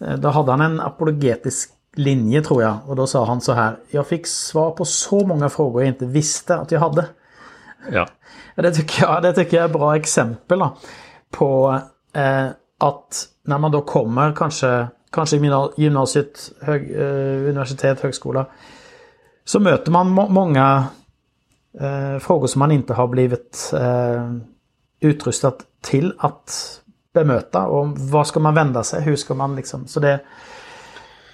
eh, 0.00 0.16
då 0.18 0.28
hade 0.28 0.50
han 0.50 0.60
en 0.60 0.80
apologetisk 0.80 1.70
linje 1.96 2.42
tror 2.42 2.62
jag. 2.62 2.76
Och 2.86 2.96
då 2.96 3.06
sa 3.06 3.24
han 3.24 3.40
så 3.40 3.52
här. 3.52 3.76
Jag 3.90 4.06
fick 4.06 4.26
svar 4.26 4.70
på 4.70 4.84
så 4.84 5.26
många 5.26 5.48
frågor 5.48 5.82
jag 5.82 5.88
inte 5.88 6.06
visste 6.06 6.56
att 6.56 6.72
jag 6.72 6.80
hade. 6.80 7.06
Ja. 7.92 8.08
Det 8.56 8.72
tycker 8.72 9.02
jag, 9.02 9.22
det 9.22 9.32
tycker 9.32 9.56
jag 9.56 9.64
är 9.64 9.72
bra 9.72 9.96
exempel 9.96 10.58
då, 10.58 10.76
på 11.30 11.80
eh, 12.12 12.46
att 12.80 13.28
när 13.44 13.58
man 13.58 13.70
då 13.70 13.80
kommer 13.80 14.32
kanske, 14.32 14.86
kanske 15.12 15.36
i 15.36 15.70
gymnasiet, 15.76 16.52
hög, 16.60 16.90
eh, 16.90 17.50
universitet, 17.50 18.00
högskola. 18.00 18.46
Så 19.44 19.60
möter 19.60 19.92
man 19.92 20.10
må 20.10 20.28
många 20.28 20.84
eh, 21.80 22.18
frågor 22.18 22.46
som 22.46 22.58
man 22.58 22.70
inte 22.70 22.94
har 22.94 23.06
blivit 23.06 23.72
eh, 23.76 24.32
utrustad 25.00 25.54
till 25.80 26.14
att 26.18 26.80
bemöta. 27.14 27.66
Och 27.66 27.98
var 27.98 28.24
ska 28.24 28.40
man 28.40 28.54
vända 28.54 28.82
sig? 28.82 29.02
Hur 29.02 29.16
ska 29.16 29.34
man 29.34 29.56
liksom... 29.56 29.86
Så 29.86 30.00
det, 30.00 30.20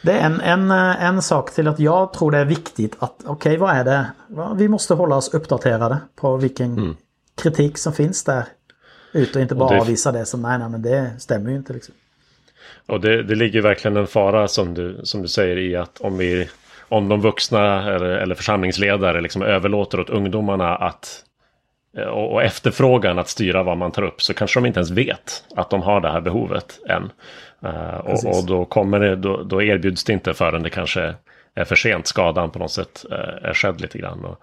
det 0.03 0.13
är 0.13 0.27
en, 0.27 0.41
en, 0.41 0.71
eh, 0.71 1.05
en 1.05 1.23
sak 1.23 1.51
till 1.51 1.69
att 1.69 1.79
jag 1.79 2.13
tror 2.13 2.31
det 2.31 2.39
är 2.39 2.45
viktigt 2.45 2.97
att 2.99 3.15
okej 3.25 3.33
okay, 3.33 3.57
vad 3.57 3.71
är 3.71 3.85
det? 3.85 4.07
Vi 4.57 4.69
måste 4.69 4.95
hålla 4.95 5.17
oss 5.17 5.35
uppdaterade 5.35 5.99
på 6.17 6.37
vilken 6.37 6.73
mm 6.73 6.97
kritik 7.43 7.79
som 7.79 7.93
finns 7.93 8.25
där 8.25 8.45
ute 9.13 9.39
och 9.39 9.43
inte 9.43 9.55
bara 9.55 9.65
och 9.65 9.75
det... 9.75 9.81
avvisa 9.81 10.13
det 10.13 10.27
som 10.27 10.43
nej, 10.43 10.59
nej 10.59 10.69
men 10.69 10.83
det 10.83 11.11
stämmer 11.19 11.51
ju 11.51 11.57
inte. 11.57 11.73
Liksom. 11.73 11.95
Och 12.87 13.01
det, 13.01 13.23
det 13.23 13.35
ligger 13.35 13.63
verkligen 13.63 13.97
en 13.97 14.07
fara 14.07 14.49
som 14.49 14.75
du, 14.75 15.01
som 15.03 15.23
du 15.23 15.29
säger 15.29 15.59
i 15.59 15.77
att 15.77 16.01
om, 16.01 16.19
vi, 16.19 16.49
om 16.89 17.09
de 17.09 17.21
vuxna 17.21 17.95
eller, 17.95 18.07
eller 18.07 18.35
församlingsledare 18.35 19.21
liksom 19.21 19.43
överlåter 19.43 20.01
åt 20.01 20.11
ungdomarna 20.11 20.77
att 20.77 21.25
eh, 21.97 22.05
och, 22.05 22.33
och 22.33 22.43
efterfrågan 22.43 23.19
att 23.19 23.29
styra 23.29 23.63
vad 23.63 23.79
man 23.79 23.93
tar 23.93 24.03
upp 24.03 24.23
så 24.23 24.35
kanske 24.35 24.61
de 24.61 24.67
inte 24.67 24.79
ens 24.79 24.91
vet 24.91 25.45
att 25.57 25.71
de 25.71 25.83
har 25.83 26.01
det 26.01 26.11
här 26.13 26.21
behovet 26.21 26.79
än. 26.89 27.11
Uh, 27.65 27.99
och, 27.99 28.39
och, 28.39 28.47
då, 28.47 28.65
kommer 28.65 29.01
det, 29.01 29.17
då, 29.17 29.43
då, 29.43 29.63
erbjuds 29.63 30.05
det 30.05 30.13
inte 30.13 30.35
förrän 30.35 30.63
det 30.63 30.71
kanske 30.71 31.15
för 31.65 31.77
sent. 31.77 32.07
Skadan 32.07 32.51
på 32.51 32.59
något 32.59 32.71
sätt 32.71 33.05
eh, 33.11 33.49
är 33.49 33.55
skedd 33.55 33.81
lite 33.81 33.99
grann. 33.99 34.25
Och 34.25 34.43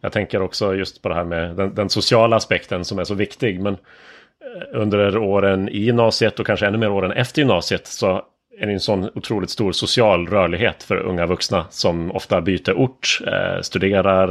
jag 0.00 0.12
tänker 0.12 0.42
också 0.42 0.74
just 0.74 1.02
på 1.02 1.08
det 1.08 1.14
här 1.14 1.24
med 1.24 1.56
den, 1.56 1.74
den 1.74 1.90
sociala 1.90 2.36
aspekten 2.36 2.84
som 2.84 2.98
är 2.98 3.04
så 3.04 3.14
viktig. 3.14 3.60
Men 3.60 3.74
eh, 3.74 4.62
under 4.80 5.18
åren 5.18 5.68
i 5.68 5.78
gymnasiet 5.78 6.40
och 6.40 6.46
kanske 6.46 6.66
ännu 6.66 6.78
mer 6.78 6.90
åren 6.90 7.12
efter 7.12 7.40
gymnasiet 7.40 7.86
så 7.86 8.22
är 8.60 8.66
det 8.66 8.72
en 8.72 8.80
sån 8.80 9.10
otroligt 9.14 9.50
stor 9.50 9.72
social 9.72 10.28
rörlighet 10.28 10.82
för 10.82 10.96
unga 10.96 11.26
vuxna 11.26 11.66
som 11.70 12.12
ofta 12.12 12.40
byter 12.40 12.72
ort, 12.72 13.20
eh, 13.26 13.60
studerar 13.60 14.28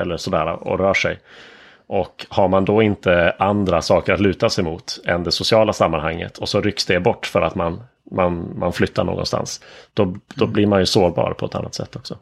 eller 0.00 0.16
sådär 0.16 0.46
och 0.46 0.78
rör 0.78 0.94
sig. 0.94 1.18
Och 1.86 2.26
har 2.28 2.48
man 2.48 2.64
då 2.64 2.82
inte 2.82 3.34
andra 3.38 3.82
saker 3.82 4.12
att 4.12 4.20
luta 4.20 4.50
sig 4.50 4.64
mot 4.64 5.00
än 5.04 5.24
det 5.24 5.32
sociala 5.32 5.72
sammanhanget 5.72 6.38
och 6.38 6.48
så 6.48 6.60
rycks 6.60 6.86
det 6.86 7.00
bort 7.00 7.26
för 7.26 7.40
att 7.40 7.54
man, 7.54 7.82
man, 8.10 8.58
man 8.58 8.72
flyttar 8.72 9.04
någonstans. 9.04 9.60
Då, 9.94 10.14
då 10.34 10.46
blir 10.46 10.66
man 10.66 10.80
ju 10.80 10.86
sårbar 10.86 11.34
på 11.38 11.46
ett 11.46 11.54
annat 11.54 11.74
sätt 11.74 11.96
också. 11.96 12.18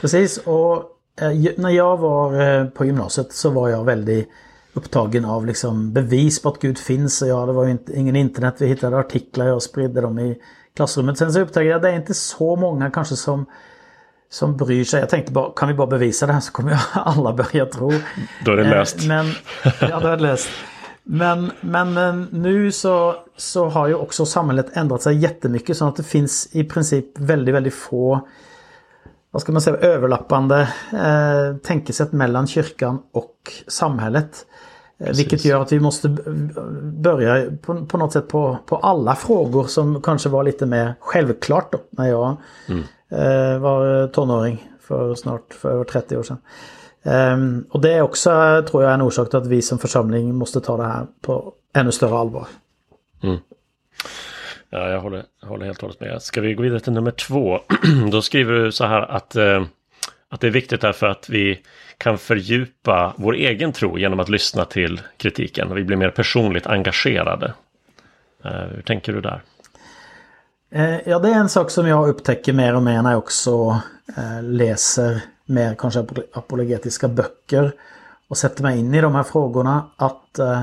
Precis, 0.00 0.38
och 0.38 0.74
eh, 1.20 1.52
när 1.56 1.70
jag 1.70 1.96
var 1.96 2.40
eh, 2.40 2.64
på 2.64 2.84
gymnasiet 2.84 3.32
så 3.32 3.50
var 3.50 3.68
jag 3.68 3.84
väldigt 3.84 4.28
upptagen 4.74 5.24
av 5.24 5.46
liksom 5.46 5.92
bevis 5.92 6.42
på 6.42 6.48
att 6.48 6.58
Gud 6.58 6.78
finns. 6.78 7.22
Och 7.22 7.28
ja, 7.28 7.46
det 7.46 7.52
var 7.52 7.64
ju 7.64 7.70
inte, 7.70 7.98
ingen 7.98 8.16
internet. 8.16 8.54
Vi 8.58 8.66
hittade 8.66 8.98
artiklar 8.98 9.52
och 9.52 9.62
spridde 9.62 10.00
dem 10.00 10.18
i 10.18 10.36
klassrummet. 10.76 11.18
Sen 11.18 11.32
så 11.32 11.40
upptäckte 11.40 11.62
jag 11.62 11.76
att 11.76 11.82
det 11.82 11.90
är 11.90 11.96
inte 11.96 12.14
så 12.14 12.56
många 12.56 12.90
kanske 12.90 13.16
som 13.16 13.46
som 14.30 14.56
bryr 14.56 14.84
sig. 14.84 15.00
Jag 15.00 15.08
tänkte 15.08 15.32
bara, 15.32 15.50
kan 15.56 15.68
vi 15.68 15.74
bara 15.74 15.86
bevisa 15.86 16.26
det 16.26 16.32
här 16.32 16.40
så 16.40 16.52
kommer 16.52 16.80
alla 16.92 17.32
börja 17.32 17.66
tro. 17.66 17.92
Då 18.44 18.52
är 18.52 18.56
det 18.56 18.70
löst. 18.70 19.00
Eh, 19.00 19.08
men, 19.08 19.26
ja, 19.80 20.00
då 20.00 20.08
är 20.08 20.16
det 20.16 20.22
löst. 20.22 20.48
Men, 21.02 21.50
men 21.60 21.96
eh, 21.96 22.14
nu 22.30 22.72
så, 22.72 23.16
så 23.36 23.68
har 23.68 23.88
ju 23.88 23.94
också 23.94 24.26
samhället 24.26 24.66
ändrat 24.72 25.02
sig 25.02 25.16
jättemycket 25.16 25.76
så 25.76 25.88
att 25.88 25.96
det 25.96 26.02
finns 26.02 26.48
i 26.52 26.64
princip 26.64 27.18
väldigt, 27.18 27.54
väldigt 27.54 27.74
få 27.74 28.28
vad 29.34 29.42
ska 29.42 29.52
man 29.52 29.62
säga, 29.62 29.76
överlappande 29.76 30.68
eh, 30.92 31.56
tänkesätt 31.56 32.12
mellan 32.12 32.46
kyrkan 32.46 32.98
och 33.12 33.36
samhället. 33.66 34.46
Precis. 34.98 35.18
Vilket 35.18 35.44
gör 35.44 35.62
att 35.62 35.72
vi 35.72 35.80
måste 35.80 36.08
börja 36.82 37.50
på, 37.62 37.86
på 37.86 37.98
något 37.98 38.12
sätt 38.12 38.28
på, 38.28 38.58
på 38.66 38.76
alla 38.76 39.14
frågor 39.14 39.64
som 39.64 40.02
kanske 40.02 40.28
var 40.28 40.44
lite 40.44 40.66
mer 40.66 40.94
självklart 41.00 41.72
då, 41.72 41.78
när 41.90 42.08
jag 42.08 42.36
mm. 42.68 42.82
Eh, 43.10 43.58
var 43.58 44.02
eh, 44.02 44.06
tonåring 44.06 44.68
för 44.80 45.14
snart 45.14 45.54
för 45.54 45.70
över 45.70 45.84
30 45.84 46.16
år 46.16 46.22
sedan. 46.22 46.38
Um, 47.06 47.66
och 47.70 47.80
det 47.80 47.92
är 47.92 48.02
också, 48.02 48.62
tror 48.68 48.82
jag, 48.82 48.94
en 48.94 49.02
orsak 49.02 49.30
till 49.30 49.38
att 49.38 49.46
vi 49.46 49.62
som 49.62 49.78
församling 49.78 50.34
måste 50.34 50.60
ta 50.60 50.76
det 50.76 50.82
här 50.84 51.06
på 51.20 51.52
ännu 51.74 51.92
större 51.92 52.18
allvar. 52.18 52.46
Mm. 53.22 53.36
Ja, 54.70 54.90
jag 54.90 55.00
håller, 55.00 55.24
håller 55.42 55.66
helt 55.66 55.78
och 55.78 55.82
hållet 55.82 56.00
med. 56.00 56.22
Ska 56.22 56.40
vi 56.40 56.54
gå 56.54 56.62
vidare 56.62 56.80
till 56.80 56.92
nummer 56.92 57.10
två? 57.10 57.60
Då 58.12 58.22
skriver 58.22 58.52
du 58.52 58.72
så 58.72 58.84
här 58.84 59.00
att, 59.02 59.36
eh, 59.36 59.64
att 60.28 60.40
det 60.40 60.46
är 60.46 60.50
viktigt 60.50 60.80
därför 60.80 61.06
att 61.06 61.28
vi 61.28 61.60
kan 61.98 62.18
fördjupa 62.18 63.14
vår 63.16 63.34
egen 63.34 63.72
tro 63.72 63.98
genom 63.98 64.20
att 64.20 64.28
lyssna 64.28 64.64
till 64.64 65.00
kritiken. 65.16 65.74
Vi 65.74 65.84
blir 65.84 65.96
mer 65.96 66.10
personligt 66.10 66.66
engagerade. 66.66 67.54
Eh, 68.44 68.50
hur 68.50 68.82
tänker 68.82 69.12
du 69.12 69.20
där? 69.20 69.42
Eh, 70.74 71.08
ja, 71.08 71.18
det 71.18 71.28
är 71.28 71.34
en 71.34 71.48
sak 71.48 71.70
som 71.70 71.86
jag 71.86 72.08
upptäcker 72.08 72.52
mer 72.52 72.74
och 72.74 72.82
mer 72.82 73.02
när 73.02 73.10
jag 73.10 73.18
också 73.18 73.80
eh, 74.16 74.42
läser 74.42 75.24
mer 75.46 75.74
kanske 75.74 76.06
apologetiska 76.32 77.08
böcker 77.08 77.72
och 78.28 78.36
sätter 78.36 78.62
mig 78.62 78.78
in 78.78 78.94
i 78.94 79.00
de 79.00 79.14
här 79.14 79.22
frågorna. 79.22 79.90
Att 79.96 80.38
eh, 80.38 80.60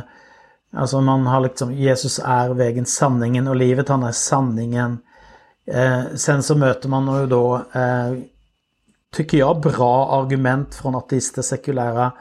alltså 0.73 1.01
man 1.01 1.27
har 1.27 1.41
liksom 1.41 1.73
Jesus 1.73 2.19
är 2.25 2.49
vägen, 2.49 2.85
sanningen 2.85 3.47
och 3.47 3.55
livet. 3.55 3.89
Han 3.89 4.03
är 4.03 4.11
sanningen. 4.11 4.97
sen 6.15 6.43
så 6.43 6.55
möter 6.55 6.89
man 6.89 7.21
ju 7.21 7.27
då 7.27 7.61
tycker 9.13 9.37
jag, 9.37 9.61
bra 9.61 10.21
argument 10.21 10.75
från 10.75 10.95
ateister, 10.95 11.41
sekulära. 11.41 12.11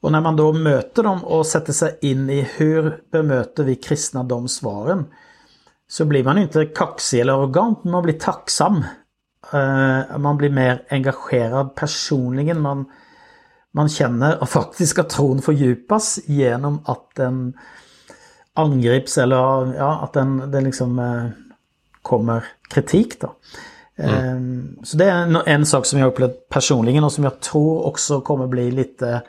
Och 0.00 0.12
när 0.12 0.20
man 0.20 0.36
då 0.36 0.52
möter 0.52 1.02
dem 1.02 1.24
och 1.24 1.46
sätter 1.46 1.72
sig 1.72 1.98
in 2.00 2.30
i 2.30 2.48
hur 2.56 3.02
bemöter 3.12 3.64
vi 3.64 3.76
kristna 3.76 4.22
de 4.22 4.48
svaren. 4.48 5.04
Så 5.94 6.04
blir 6.04 6.24
man 6.24 6.38
inte 6.38 6.66
kaxig 6.66 7.20
eller 7.20 7.32
arrogant, 7.32 7.84
men 7.84 7.92
man 7.92 8.02
blir 8.02 8.18
tacksam. 8.18 8.84
Eh, 9.52 10.18
man 10.18 10.36
blir 10.36 10.50
mer 10.50 10.82
engagerad 10.90 11.74
personligen. 11.74 12.60
Man, 12.60 12.84
man 13.72 13.88
känner 13.88 14.42
och 14.42 14.48
faktiskt 14.48 14.98
att 14.98 15.10
tron 15.10 15.42
fördjupas 15.42 16.18
genom 16.24 16.82
att 16.84 17.14
den 17.14 17.58
angrips 18.54 19.18
eller 19.18 19.36
ja, 19.74 20.00
att 20.02 20.12
den, 20.12 20.50
den 20.50 20.64
liksom 20.64 20.98
eh, 20.98 21.28
kommer 22.02 22.44
kritik 22.68 23.20
då. 23.20 23.32
Mm. 23.96 24.14
Ehm, 24.14 24.78
så 24.82 24.96
det 24.96 25.04
är 25.04 25.48
en, 25.48 25.66
sak 25.66 25.86
som 25.86 25.98
jag 25.98 26.08
upplevt 26.08 26.48
personligen 26.48 27.04
och 27.04 27.12
som 27.12 27.24
jag 27.24 27.40
tror 27.40 27.86
också 27.86 28.20
kommer 28.20 28.46
bli 28.46 28.70
lite 28.70 29.22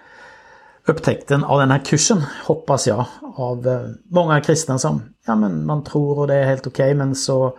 upptäckten 0.86 1.44
av 1.44 1.60
den 1.60 1.72
här 1.72 1.86
kursen, 1.86 2.24
hoppas 2.46 2.88
jag, 2.88 3.06
av 3.36 3.68
eh, 3.68 3.90
många 4.04 4.42
kristna 4.42 4.80
som 4.80 5.15
ja, 5.26 5.36
men 5.36 5.66
man 5.66 5.84
tror 5.84 6.20
och 6.20 6.28
det 6.28 6.36
är 6.36 6.46
helt 6.46 6.68
okej 6.68 6.86
okay, 6.86 6.96
men 6.96 7.16
så, 7.16 7.58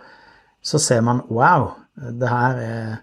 så 0.61 0.79
ser 0.79 1.01
man 1.01 1.21
wow, 1.27 1.71
det 2.11 2.27
här 2.27 2.57
är 2.57 2.97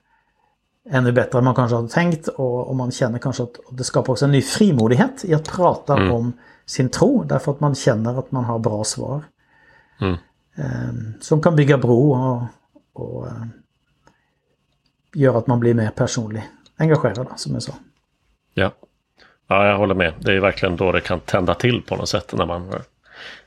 ännu 0.91 1.13
bättre 1.13 1.39
än 1.39 1.45
man 1.45 1.55
kanske 1.55 1.77
hade 1.77 1.89
tänkt 1.89 2.29
och, 2.29 2.69
och 2.69 2.77
man 2.77 2.91
känner 2.91 3.19
kanske 3.19 3.43
att 3.43 3.61
det 3.71 3.85
skapar 3.85 4.13
också 4.13 4.25
en 4.25 4.33
ny 4.33 4.43
frimodighet 4.43 5.25
i 5.25 5.35
att 5.35 5.49
prata 5.49 5.97
mm. 5.97 6.13
om 6.13 6.33
sin 6.67 6.89
tro 6.89 7.25
därför 7.25 7.53
att 7.53 7.61
man 7.61 7.75
känner 7.75 8.19
att 8.19 8.33
man 8.33 8.45
har 8.45 8.59
bra 8.59 8.85
svar. 8.85 9.23
Mm. 10.01 10.17
Um, 10.57 11.15
som 11.21 11.43
kan 11.43 11.57
bygga 11.57 11.79
bro 11.79 12.13
och, 12.13 12.43
och 12.93 13.27
uh, 13.27 13.45
gör 15.15 15.39
att 15.39 15.47
man 15.47 15.61
blir 15.61 15.75
mer 15.75 15.91
personlig 15.91 16.49
engagerad 16.77 17.27
som 17.37 17.53
jag 17.53 17.63
sa. 17.63 17.73
Ja. 18.55 18.71
ja, 19.49 19.67
jag 19.67 19.79
håller 19.79 19.95
med. 19.95 20.15
Det 20.19 20.33
är 20.33 20.41
verkligen 20.41 20.77
då 20.77 20.93
det 20.93 21.01
kan 21.01 21.21
tända 21.21 21.55
till 21.55 21.83
på 21.83 21.97
något 21.97 22.09
sätt 22.09 22.35
när 22.37 22.47
man 22.47 22.73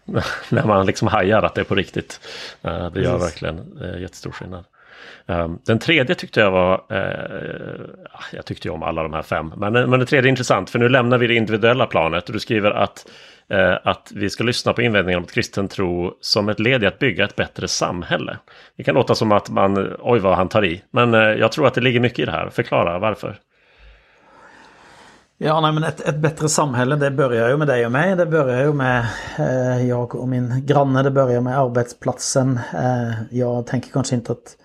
när 0.49 0.65
man 0.65 0.86
liksom 0.86 1.08
hajar 1.08 1.43
att 1.43 1.56
det 1.56 1.62
är 1.62 1.65
på 1.65 1.75
riktigt. 1.75 2.19
Eh, 2.62 2.91
det 2.91 3.01
gör 3.01 3.17
Precis. 3.17 3.27
verkligen 3.27 3.82
eh, 3.82 4.01
jättestor 4.01 4.32
skillnad. 4.32 4.65
Ehm, 5.27 5.60
den 5.65 5.80
tredje 5.80 6.15
tyckte 6.15 6.39
jag 6.39 6.51
var, 6.51 6.84
eh, 6.89 7.86
jag 8.32 8.45
tyckte 8.45 8.67
ju 8.67 8.73
om 8.73 8.84
alla 8.84 9.03
de 9.03 9.13
här 9.13 9.21
fem, 9.21 9.53
men, 9.58 9.73
men 9.73 9.89
den 9.89 10.06
tredje 10.06 10.27
är 10.27 10.30
intressant 10.30 10.69
för 10.69 10.80
nu 10.80 10.89
lämnar 10.89 11.17
vi 11.17 11.27
det 11.27 11.36
individuella 11.36 11.86
planet 11.86 12.27
och 12.27 12.34
du 12.34 12.39
skriver 12.39 12.71
att 12.71 13.10
att 13.84 14.12
vi 14.15 14.30
ska 14.30 14.43
lyssna 14.43 14.73
på 14.73 14.82
invändningar 14.82 15.19
mot 15.19 15.32
kristen 15.32 15.67
tro 15.67 16.17
som 16.21 16.49
ett 16.49 16.60
led 16.60 16.84
i 16.84 16.86
att 16.86 16.99
bygga 16.99 17.25
ett 17.25 17.36
bättre 17.36 17.67
samhälle. 17.67 18.38
Det 18.77 18.84
kan 18.84 18.95
låta 18.95 19.15
som 19.15 19.32
att 19.32 19.49
man, 19.49 19.95
oj 19.99 20.19
vad 20.19 20.36
han 20.36 20.49
tar 20.49 20.65
i, 20.65 20.82
men 20.91 21.13
jag 21.13 21.51
tror 21.51 21.67
att 21.67 21.73
det 21.73 21.82
ligger 21.82 21.99
mycket 21.99 22.19
i 22.19 22.25
det 22.25 22.32
här. 22.32 22.49
Förklara 22.49 22.99
varför. 22.99 23.38
Ja, 25.39 25.62
nej, 25.62 25.71
men 25.71 25.84
ett, 25.84 26.02
ett 26.02 26.17
bättre 26.17 26.50
samhälle 26.50 26.95
det 26.95 27.12
börjar 27.12 27.50
ju 27.50 27.58
med 27.58 27.67
dig 27.67 27.86
och 27.86 27.91
mig. 27.91 28.15
Det 28.15 28.26
börjar 28.26 28.62
ju 28.62 28.73
med 28.73 29.06
eh, 29.38 29.88
jag 29.88 30.15
och 30.15 30.28
min 30.28 30.65
granne. 30.65 31.04
Det 31.04 31.12
börjar 31.12 31.41
med 31.41 31.60
arbetsplatsen. 31.60 32.60
Eh, 32.73 33.12
jag 33.30 33.65
tänker 33.65 33.91
kanske 33.91 34.15
inte 34.15 34.32
att 34.32 34.58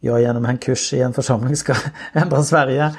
jag 0.00 0.20
genom 0.20 0.44
en 0.44 0.58
kurs 0.58 0.92
i 0.92 1.00
en 1.00 1.12
församling 1.12 1.56
ska 1.56 1.74
ändra 2.12 2.42
Sverige. 2.42 2.96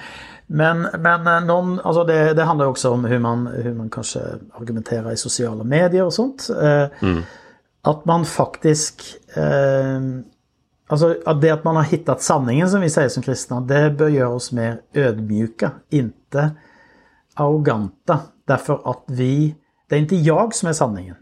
Men, 0.47 0.87
men 0.99 1.27
eh, 1.27 1.45
någon, 1.45 1.79
alltså 1.79 2.03
det, 2.03 2.33
det 2.33 2.43
handlar 2.43 2.65
också 2.65 2.91
om 2.91 3.05
hur 3.05 3.19
man, 3.19 3.47
hur 3.47 3.73
man 3.73 3.89
kanske 3.89 4.19
argumenterar 4.53 5.11
i 5.11 5.17
sociala 5.17 5.63
medier 5.63 6.03
och 6.03 6.13
sånt. 6.13 6.49
Eh, 6.61 6.85
mm. 6.99 7.21
Att 7.81 8.05
man 8.05 8.25
faktiskt... 8.25 9.01
Eh, 9.33 10.01
alltså 10.87 11.33
det 11.41 11.49
att 11.49 11.63
man 11.63 11.75
har 11.75 11.83
hittat 11.83 12.21
sanningen 12.21 12.69
som 12.69 12.81
vi 12.81 12.89
säger 12.89 13.09
som 13.09 13.23
kristna, 13.23 13.61
det 13.61 13.89
bör 13.89 14.07
göra 14.07 14.29
oss 14.29 14.51
mer 14.51 14.81
ödmjuka, 14.93 15.71
inte 15.89 16.51
arroganta. 17.37 18.19
Därför 18.45 18.81
att 18.91 19.03
vi... 19.07 19.55
Det 19.89 19.95
är 19.95 19.99
inte 19.99 20.15
jag 20.15 20.55
som 20.55 20.69
är 20.69 20.73
sanningen. 20.73 21.15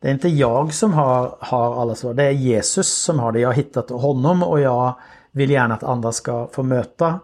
Det 0.00 0.08
är 0.08 0.12
inte 0.12 0.28
jag 0.28 0.74
som 0.74 0.92
har, 0.92 1.36
har 1.40 1.82
alla 1.82 1.94
svar. 1.94 2.14
Det 2.14 2.22
är 2.22 2.30
Jesus 2.30 2.88
som 2.88 3.18
har 3.18 3.32
det. 3.32 3.40
Jag 3.40 3.48
har 3.48 3.54
hittat 3.54 3.90
honom 3.90 4.42
och 4.42 4.60
jag 4.60 4.94
vill 5.32 5.50
gärna 5.50 5.74
att 5.74 5.82
andra 5.82 6.12
ska 6.12 6.48
få 6.52 6.62
möta 6.62 7.20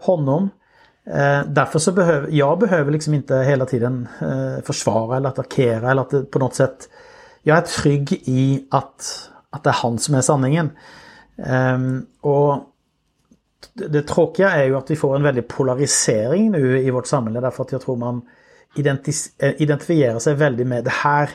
honom. 0.00 0.48
Eh, 1.06 1.40
därför 1.46 1.78
så 1.78 1.92
behöver 1.92 2.28
jag 2.30 2.58
behöver 2.58 2.92
liksom 2.92 3.14
inte 3.14 3.36
hela 3.36 3.66
tiden 3.66 4.08
eh, 4.20 4.64
försvara 4.64 5.16
eller 5.16 5.28
attackera 5.28 5.90
eller 5.90 6.02
att 6.02 6.30
på 6.30 6.38
något 6.38 6.54
sätt 6.54 6.88
jag 7.42 7.58
är 7.58 7.62
trygg 7.62 8.12
i 8.12 8.68
att, 8.70 9.30
att 9.50 9.64
det 9.64 9.70
är 9.70 9.74
han 9.74 9.98
som 9.98 10.14
är 10.14 10.20
sanningen. 10.20 10.70
Eh, 11.36 11.78
och 12.20 12.73
det 13.72 14.02
tråkiga 14.02 14.50
är 14.50 14.64
ju 14.64 14.76
att 14.76 14.90
vi 14.90 14.96
får 14.96 15.16
en 15.16 15.22
väldig 15.22 15.48
polarisering 15.48 16.50
nu 16.50 16.78
i 16.78 16.90
vårt 16.90 17.06
samhälle 17.06 17.40
därför 17.40 17.62
att 17.62 17.72
jag 17.72 17.80
tror 17.80 17.96
man 17.96 18.22
eh, 19.38 19.50
identifierar 19.62 20.18
sig 20.18 20.34
väldigt 20.34 20.66
med 20.66 20.84
det 20.84 20.92
här 20.92 21.30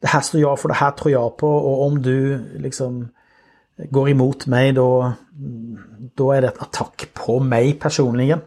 det 0.00 0.06
här 0.06 0.20
står 0.20 0.40
jag 0.40 0.60
för, 0.60 0.68
det 0.68 0.74
här 0.74 0.90
tror 0.90 1.12
jag 1.12 1.36
på 1.36 1.48
och 1.48 1.86
om 1.86 2.02
du 2.02 2.44
liksom 2.54 3.08
går 3.90 4.08
emot 4.08 4.46
mig 4.46 4.72
då, 4.72 5.12
då 6.14 6.32
är 6.32 6.40
det 6.40 6.48
ett 6.48 6.62
attack 6.62 7.08
på 7.12 7.40
mig 7.40 7.72
personligen. 7.72 8.40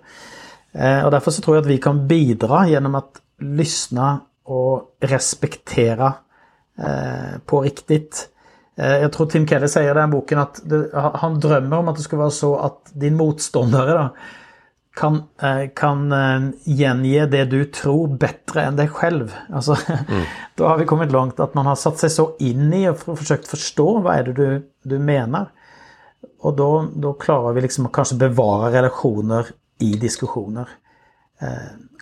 Eh, 0.72 1.06
och 1.06 1.12
därför 1.12 1.32
så 1.32 1.42
tror 1.42 1.58
jag 1.58 1.62
att 1.62 1.70
vi 1.72 1.78
kan 1.78 2.08
bidra 2.08 2.68
genom 2.68 2.96
att 2.96 3.22
lyssna 3.40 4.20
och 4.44 4.96
respektera 5.00 6.14
eh, 6.78 7.40
på 7.46 7.62
riktigt. 7.62 8.30
Eh, 8.76 8.98
jag 8.98 9.14
tror 9.14 9.28
Tim 9.28 9.48
Keller 9.48 9.68
säger 9.68 9.92
i 9.92 9.94
den 9.94 10.12
boken 10.12 10.40
att 10.40 10.62
han 11.14 11.40
drömmer 11.40 11.78
om 11.78 11.88
att 11.88 11.96
det 11.96 12.02
ska 12.02 12.18
vara 12.18 12.30
så 12.30 12.58
att 12.58 12.92
din 12.94 13.18
motståndare 13.18 13.92
då, 13.92 14.16
kan, 14.96 15.24
kan 15.76 16.14
genge 16.66 17.26
det 17.26 17.46
du 17.46 17.66
tror 17.66 18.08
bättre 18.08 18.64
än 18.64 18.76
dig 18.76 18.88
själv. 18.88 19.36
Alltså, 19.54 19.78
mm. 19.88 20.24
Då 20.56 20.68
har 20.68 20.78
vi 20.78 20.86
kommit 20.86 21.12
långt 21.12 21.40
att 21.40 21.54
man 21.54 21.66
har 21.66 21.76
satt 21.76 21.98
sig 21.98 22.10
så 22.10 22.36
in 22.40 22.74
i 22.74 22.90
och 22.90 23.18
försökt 23.18 23.48
förstå 23.48 24.00
vad 24.00 24.16
är 24.16 24.24
det 24.24 24.34
du, 24.34 24.70
du 24.84 25.00
menar. 25.00 25.52
Och 26.40 26.56
då, 26.56 26.88
då 26.96 27.14
klarar 27.14 27.54
vi 27.54 27.62
liksom 27.62 27.86
att 27.86 27.92
kanske 27.92 28.16
bevara 28.16 28.72
relationer 28.72 29.48
i 29.80 29.92
diskussioner. 29.92 30.70
Eh, 31.42 31.48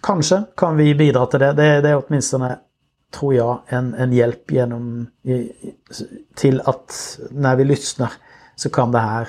kanske 0.02 0.44
kan 0.58 0.78
vi 0.78 0.96
bidra 0.96 1.26
till 1.26 1.40
det. 1.40 1.54
Det, 1.54 1.82
det 1.82 1.90
är 1.90 2.04
åtminstone, 2.08 2.60
tror 3.12 3.36
jag, 3.36 3.62
en, 3.68 3.94
en 3.94 4.14
hjälp 4.14 4.52
genom 4.52 5.08
till 6.36 6.62
att 6.62 7.20
när 7.32 7.56
vi 7.56 7.64
lyssnar 7.64 8.12
så 8.56 8.70
kan 8.70 8.92
det 8.92 9.00
här 9.00 9.28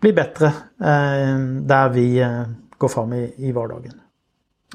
bli 0.00 0.12
bättre 0.12 0.46
eh, 0.80 1.38
där 1.62 1.88
vi 1.88 2.18
eh, 2.18 2.42
går 2.78 2.88
fram 2.88 3.12
i, 3.12 3.34
i 3.36 3.52
vardagen. 3.52 4.00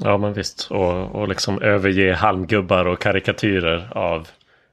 Ja 0.00 0.18
men 0.18 0.32
visst 0.32 0.70
och, 0.70 1.14
och 1.14 1.28
liksom 1.28 1.62
överge 1.62 2.14
halmgubbar 2.14 2.84
och 2.84 3.00
karikatyrer 3.00 3.92
av 3.92 4.28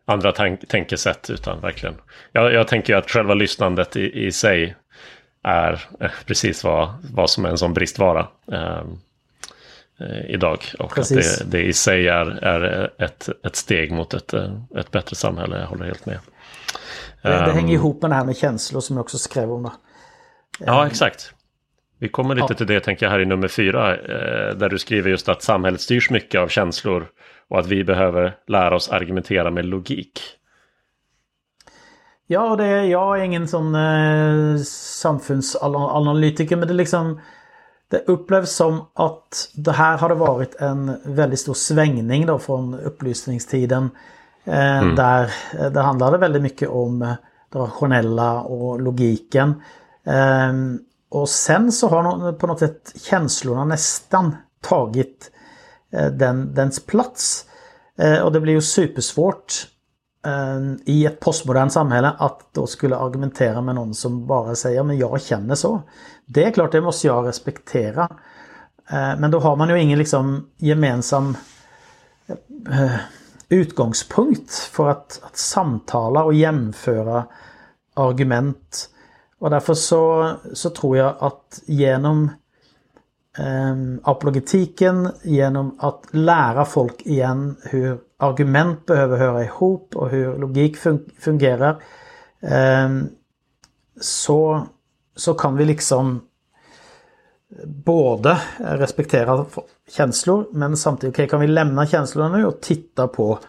andra 0.06 0.32
tank 0.32 0.68
tänkesätt 0.68 1.30
utan 1.30 1.62
verkligen. 1.62 1.96
Jag, 2.32 2.54
jag 2.54 2.68
tänker 2.68 2.96
att 2.96 3.10
själva 3.10 3.34
lyssnandet 3.34 3.96
i, 3.96 4.26
i 4.26 4.32
sig 4.32 4.76
är 5.44 5.84
eh, 6.00 6.12
precis 6.26 6.64
vad, 6.64 6.90
vad 7.14 7.30
som 7.30 7.46
är 7.46 7.50
en 7.50 7.58
sån 7.58 7.74
bristvara 7.74 8.28
eh 8.52 8.84
idag. 10.28 10.66
Och 10.80 10.98
att 10.98 11.10
det, 11.10 11.52
det, 11.52 11.64
i 11.64 11.74
sig 11.74 12.08
är, 12.08 12.26
är 12.44 12.92
ett, 12.98 13.30
ett 13.46 13.56
steg 13.56 13.92
mot 13.92 14.14
ett, 14.14 14.34
eh, 14.34 14.54
ett 14.78 14.92
bättre 14.92 15.16
samhälle. 15.16 15.60
Jag 15.60 15.68
håller 15.68 15.86
helt 15.86 16.06
med. 16.06 16.20
Det, 17.22 17.30
det 17.30 17.50
um, 17.50 17.56
hänger 17.56 17.74
ihop 17.74 18.02
med 18.02 18.12
det 18.12 18.16
här 18.16 18.26
med 18.26 18.38
känslor 18.38 18.82
som 18.82 18.96
jag 18.96 19.04
också 19.04 19.18
skrev 19.18 19.52
om. 19.52 19.64
Då. 19.64 19.74
Ja, 20.60 20.88
exakt. 20.88 21.34
Vi 22.00 22.10
kommer 22.10 22.36
lite 22.36 22.48
ja. 22.50 22.56
till 22.56 22.68
det 22.68 22.80
tänker 22.80 23.06
jag 23.06 23.12
här 23.12 23.20
i 23.20 23.26
nummer 23.26 23.48
fyra. 23.48 23.96
Eh, 23.96 24.56
där 24.56 24.70
du 24.70 24.80
skriver 24.80 25.10
just 25.10 25.30
att 25.30 25.44
samhället 25.44 25.82
styrs 25.82 26.10
mycket 26.10 26.42
av 26.42 26.48
känslor. 26.48 27.08
Och 27.50 27.60
att 27.60 27.68
vi 27.68 27.84
behöver 27.84 28.36
lära 28.48 28.76
oss 28.76 28.90
argumentera 28.90 29.52
med 29.52 29.66
logik. 29.66 30.22
Ja, 32.28 32.56
det, 32.56 32.86
jag 32.86 33.20
är 33.20 33.24
ingen 33.24 33.48
sån 33.48 33.76
eh, 33.76 34.58
samfundsanalytiker 35.02 36.56
men 36.56 36.68
det 36.68 36.74
liksom 36.74 37.22
det 37.92 38.04
upplevs 38.08 38.52
som 38.52 38.82
att 38.94 39.50
det 39.56 39.72
här 39.72 39.98
har 39.98 40.10
varit 40.10 40.56
en 40.56 40.98
väldigt 41.04 41.40
stor 41.40 41.54
svängning 41.54 42.26
då 42.26 42.40
från 42.40 42.80
upplysningstiden. 42.80 43.90
Eh, 44.44 44.78
mm. 44.78 44.96
Där 44.96 45.34
eh, 45.60 45.72
det 45.72 45.82
handlade 45.82 46.18
väldigt 46.18 46.42
mycket 46.42 46.70
om 46.70 47.02
eh, 47.02 47.14
det 47.50 47.60
rationella 47.60 48.42
och 48.42 48.82
logiken. 48.82 49.62
Eh, 50.04 50.54
och 51.10 51.30
sen 51.30 51.72
så 51.72 51.88
har 51.88 52.32
på 52.32 52.48
något 52.48 52.60
sätt 52.60 52.94
känslorna 52.96 53.66
nästan 53.66 54.36
tagit 54.62 55.32
den, 56.12 56.54
dens 56.54 56.86
plats. 56.86 57.46
och 58.24 58.32
det 58.32 58.40
blir 58.40 58.54
ju 58.54 58.62
supersvårt 58.62 59.54
Ehm, 59.54 59.71
Ehm, 60.24 60.80
i 60.86 61.06
ett 61.06 61.20
postmodernt 61.20 61.74
samhälle 61.74 62.12
att 62.18 62.54
då 62.54 62.68
skulle 62.68 62.96
argumentera 62.96 63.62
med 63.62 63.76
någon 63.76 63.94
som 63.94 64.28
bara 64.28 64.56
säger 64.56 64.84
men 64.84 64.98
jag 64.98 65.22
känner 65.22 65.56
så. 65.56 65.82
Det 66.26 66.44
är 66.44 66.52
klart, 66.52 66.72
det 66.72 66.82
måste 66.82 67.08
jag 67.08 67.28
respektera. 67.28 68.10
Ehm, 68.90 69.20
men 69.20 69.32
då 69.32 69.40
har 69.40 69.56
man 69.56 69.70
ju 69.70 69.82
ingen 69.82 70.00
liksom 70.00 70.50
gemensam 70.58 71.38
eh, 72.70 72.92
utgångspunkt 73.50 74.54
för 74.54 74.90
att, 74.90 75.20
att 75.24 75.38
samtala 75.38 76.24
och 76.24 76.34
jämföra 76.34 77.26
argument. 77.94 78.90
Och 79.40 79.50
därför 79.50 79.74
så, 79.74 80.32
så 80.54 80.70
tror 80.70 80.98
jag 80.98 81.16
att 81.20 81.62
genom 81.66 82.30
eh, 83.38 83.76
apologetiken, 84.04 85.10
genom 85.24 85.78
att 85.80 86.06
lära 86.12 86.66
folk 86.66 87.02
igen 87.02 87.56
hur 87.64 87.98
argument 88.18 88.86
behöver 88.86 89.18
höra 89.18 89.44
ihop 89.44 89.96
och 89.96 90.10
hur 90.10 90.38
logik 90.38 90.78
fungerar. 91.20 91.84
Ehm, 92.42 93.08
så, 94.02 94.68
så 95.16 95.34
kan 95.34 95.58
vi 95.58 95.66
liksom 95.66 96.22
både 97.66 98.38
respektera 98.58 99.46
känslor 99.90 100.48
men 100.52 100.78
samtidigt 100.78 101.16
okay, 101.16 101.28
kan 101.28 101.40
vi 101.40 101.48
lämna 101.48 101.86
känslorna 101.86 102.38
nu 102.38 102.46
och 102.46 102.62
titta 102.62 103.08
på 103.08 103.40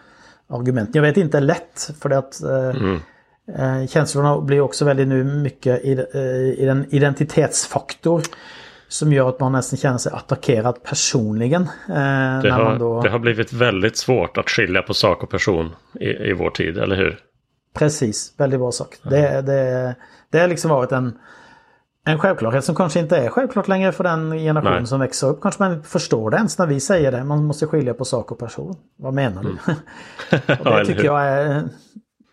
argumenten. 0.47 0.93
Jag 0.93 1.01
vet 1.01 1.17
inte 1.17 1.39
lätt 1.39 1.91
för 1.99 2.09
det 2.09 2.17
att 2.17 2.43
eh, 2.43 2.69
mm. 2.69 2.99
Eh, 3.47 3.87
känslorna 3.87 4.41
blir 4.41 4.61
också 4.61 4.85
väldigt 4.85 5.07
nu 5.07 5.23
mycket 5.23 5.81
i, 5.83 5.91
eh, 6.13 6.61
i 6.61 6.65
den 6.65 6.85
identitetsfaktor 6.89 8.21
som 8.93 9.13
gör 9.13 9.29
att 9.29 9.39
man 9.39 9.51
nästan 9.51 9.77
känner 9.77 9.97
sig 9.97 10.11
attackerad 10.11 10.83
personligen. 10.83 11.61
Eh, 11.89 12.41
det, 12.41 12.51
har, 12.51 12.79
då... 12.79 13.01
det 13.01 13.09
har 13.09 13.19
blivit 13.19 13.53
väldigt 13.53 13.97
svårt 13.97 14.37
att 14.37 14.49
skilja 14.49 14.81
på 14.81 14.93
sak 14.93 15.23
och 15.23 15.29
person 15.29 15.75
i, 15.99 16.09
i 16.09 16.33
vår 16.33 16.49
tid, 16.49 16.77
eller 16.77 16.95
hur? 16.95 17.19
Precis, 17.75 18.33
väldigt 18.37 18.59
bra 18.59 18.71
sagt. 18.71 19.01
Ja. 19.03 19.09
Det, 19.09 19.41
det, 19.41 19.95
det 20.31 20.39
har 20.39 20.47
liksom 20.47 20.71
varit 20.71 20.91
en, 20.91 21.17
en 22.05 22.19
självklarhet 22.19 22.65
som 22.65 22.75
kanske 22.75 22.99
inte 22.99 23.17
är 23.17 23.29
självklart 23.29 23.67
längre 23.67 23.91
för 23.91 24.03
den 24.03 24.31
generation 24.31 24.77
Nej. 24.77 24.87
som 24.87 24.99
växer 24.99 25.27
upp. 25.27 25.41
Kanske 25.41 25.63
man 25.63 25.83
förstår 25.83 26.29
det 26.29 26.37
ens 26.37 26.57
när 26.57 26.67
vi 26.67 26.79
säger 26.79 27.11
det. 27.11 27.23
Man 27.23 27.45
måste 27.45 27.67
skilja 27.67 27.93
på 27.93 28.05
sak 28.05 28.31
och 28.31 28.39
person. 28.39 28.75
Vad 28.97 29.13
menar 29.13 29.43
du? 29.43 29.49
Mm. 29.49 29.79
det 30.77 30.85
tycker 30.85 31.05
jag 31.05 31.21
är, 31.21 31.63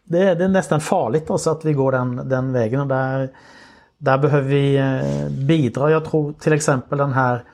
det 0.04 0.34
det 0.34 0.44
är 0.44 0.48
nästan 0.48 0.80
farligt 0.80 1.30
också 1.30 1.50
att 1.50 1.64
vi 1.64 1.72
går 1.72 1.92
den, 1.92 2.28
den 2.28 2.52
vägen. 2.52 2.80
Och 2.80 2.86
där, 2.86 3.30
där 4.00 4.18
behöver 4.18 4.48
vi 4.48 4.76
eh, 4.76 5.46
bidra. 5.46 5.90
Jag 5.90 6.04
tror 6.04 6.32
till 6.32 6.52
exempel 6.52 6.98
den 6.98 7.12
här 7.12 7.44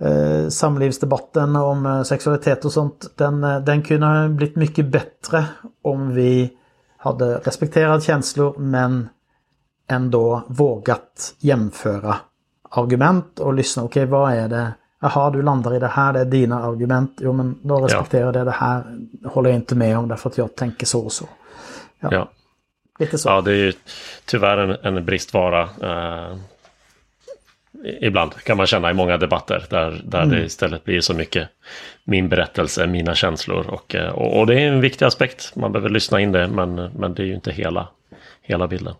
eh, 0.00 0.48
samlivsdebatten 0.48 1.56
om 1.56 1.86
eh, 1.86 2.02
sexualitet 2.02 2.64
och 2.64 2.72
sånt. 2.72 3.06
Den, 3.16 3.40
den 3.40 3.82
kunde 3.82 4.06
ha 4.06 4.28
blivit 4.28 4.56
mycket 4.56 4.86
bättre 4.86 5.44
om 5.82 6.14
vi 6.14 6.50
hade 6.96 7.38
respekterat 7.38 8.02
känslor 8.02 8.58
men 8.58 9.08
ändå 9.88 10.42
vågat 10.48 11.34
jämföra 11.38 12.16
argument 12.70 13.40
och 13.40 13.54
lyssna. 13.54 13.84
Okej, 13.84 14.02
okay, 14.02 14.10
vad 14.10 14.32
är 14.32 14.48
det? 14.48 14.72
Jaha, 15.00 15.30
du 15.30 15.42
landar 15.42 15.74
i 15.74 15.78
det 15.78 15.86
här, 15.86 16.12
det 16.12 16.20
är 16.20 16.24
dina 16.24 16.62
argument. 16.62 17.18
Jo, 17.20 17.32
men 17.32 17.58
då 17.62 17.80
respekterar 17.80 18.22
jag 18.22 18.34
ja. 18.34 18.38
det. 18.38 18.44
Det 18.44 18.50
här 18.50 18.98
håller 19.24 19.50
jag 19.50 19.58
inte 19.58 19.74
med 19.74 19.98
om 19.98 20.08
därför 20.08 20.30
att 20.30 20.38
jag 20.38 20.56
tänker 20.56 20.86
så 20.86 21.04
och 21.04 21.12
så. 21.12 21.24
Ja. 22.00 22.08
ja. 22.12 22.28
Lite 22.98 23.18
så. 23.18 23.28
Ja, 23.28 23.40
det 23.40 23.50
är 23.50 23.56
ju 23.56 23.72
tyvärr 24.24 24.58
en, 24.58 24.96
en 24.96 25.04
bristvara. 25.04 25.68
Eh, 25.82 26.36
ibland 28.00 28.34
kan 28.34 28.56
man 28.56 28.66
känna 28.66 28.90
i 28.90 28.94
många 28.94 29.16
debatter 29.16 29.64
där, 29.70 30.00
där 30.04 30.22
mm. 30.22 30.30
det 30.30 30.44
istället 30.44 30.84
blir 30.84 31.00
så 31.00 31.14
mycket 31.14 31.48
min 32.04 32.28
berättelse, 32.28 32.86
mina 32.86 33.14
känslor. 33.14 33.66
Och, 33.70 33.94
eh, 33.94 34.10
och, 34.10 34.38
och, 34.38 34.46
det 34.46 34.54
är 34.54 34.68
en 34.68 34.80
viktig 34.80 35.04
aspekt. 35.04 35.56
Man 35.56 35.72
behöver 35.72 35.90
lyssna 35.90 36.20
in 36.20 36.32
det 36.32 36.48
men, 36.48 36.74
men 36.74 37.14
det 37.14 37.22
är 37.22 37.26
ju 37.26 37.34
inte 37.34 37.52
hela, 37.52 37.88
hela 38.42 38.66
bilden. 38.66 38.94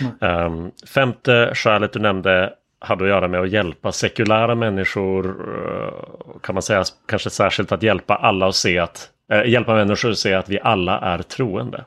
Mm. 0.00 0.46
Um, 0.46 0.70
femte 0.86 1.52
skälet 1.54 1.92
du 1.92 1.98
nämnde 1.98 2.52
hade 2.78 3.04
att 3.04 3.10
göra 3.10 3.28
med 3.28 3.40
att 3.40 3.50
hjälpa 3.50 3.92
sekulära 3.92 4.54
människor. 4.54 5.26
Eh, 5.26 6.40
kan 6.42 6.54
man 6.54 6.62
säga 6.62 6.84
kanske 7.08 7.30
särskilt 7.30 7.72
att 7.72 7.82
hjälpa 7.82 8.14
alla 8.14 8.46
att 8.46 8.54
se 8.54 8.78
att 8.78 9.10
äh, 9.32 9.44
hjälpa 9.44 9.74
människor 9.74 10.10
att 10.10 10.18
se 10.18 10.34
att 10.34 10.48
vi 10.48 10.60
alla 10.60 10.98
är 10.98 11.18
troende. 11.18 11.84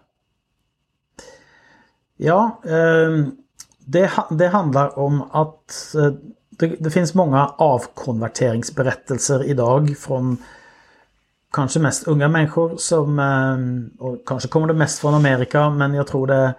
Ja, 2.17 2.61
ehm, 2.65 3.31
det, 3.85 4.11
det, 4.29 4.47
handlar 4.47 4.99
om 4.99 5.21
att 5.31 5.95
eh, 5.95 6.13
det, 6.49 6.75
det, 6.79 6.89
finns 6.89 7.13
många 7.13 7.47
avkonverteringsberättelser 7.47 9.43
idag 9.43 9.95
från 9.99 10.37
kanske 11.53 11.79
mest 11.79 12.07
unga 12.07 12.27
människor 12.27 12.77
som 12.77 13.19
ehm, 13.19 13.89
och 13.99 14.27
kanske 14.27 14.49
kommer 14.49 14.67
det 14.67 14.73
mest 14.73 14.99
från 14.99 15.13
Amerika 15.13 15.69
men 15.69 15.93
jag 15.93 16.07
tror 16.07 16.27
det, 16.27 16.53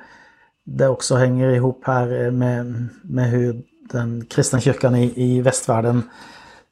det 0.64 0.88
också 0.88 1.16
hänger 1.16 1.48
ihop 1.48 1.82
här 1.84 2.24
eh, 2.24 2.30
med, 2.30 2.88
med 3.02 3.30
hur 3.30 3.62
den 3.92 4.26
kristna 4.30 4.60
kyrkan 4.60 4.96
i, 4.96 5.12
i 5.16 5.40
västvärlden 5.40 6.02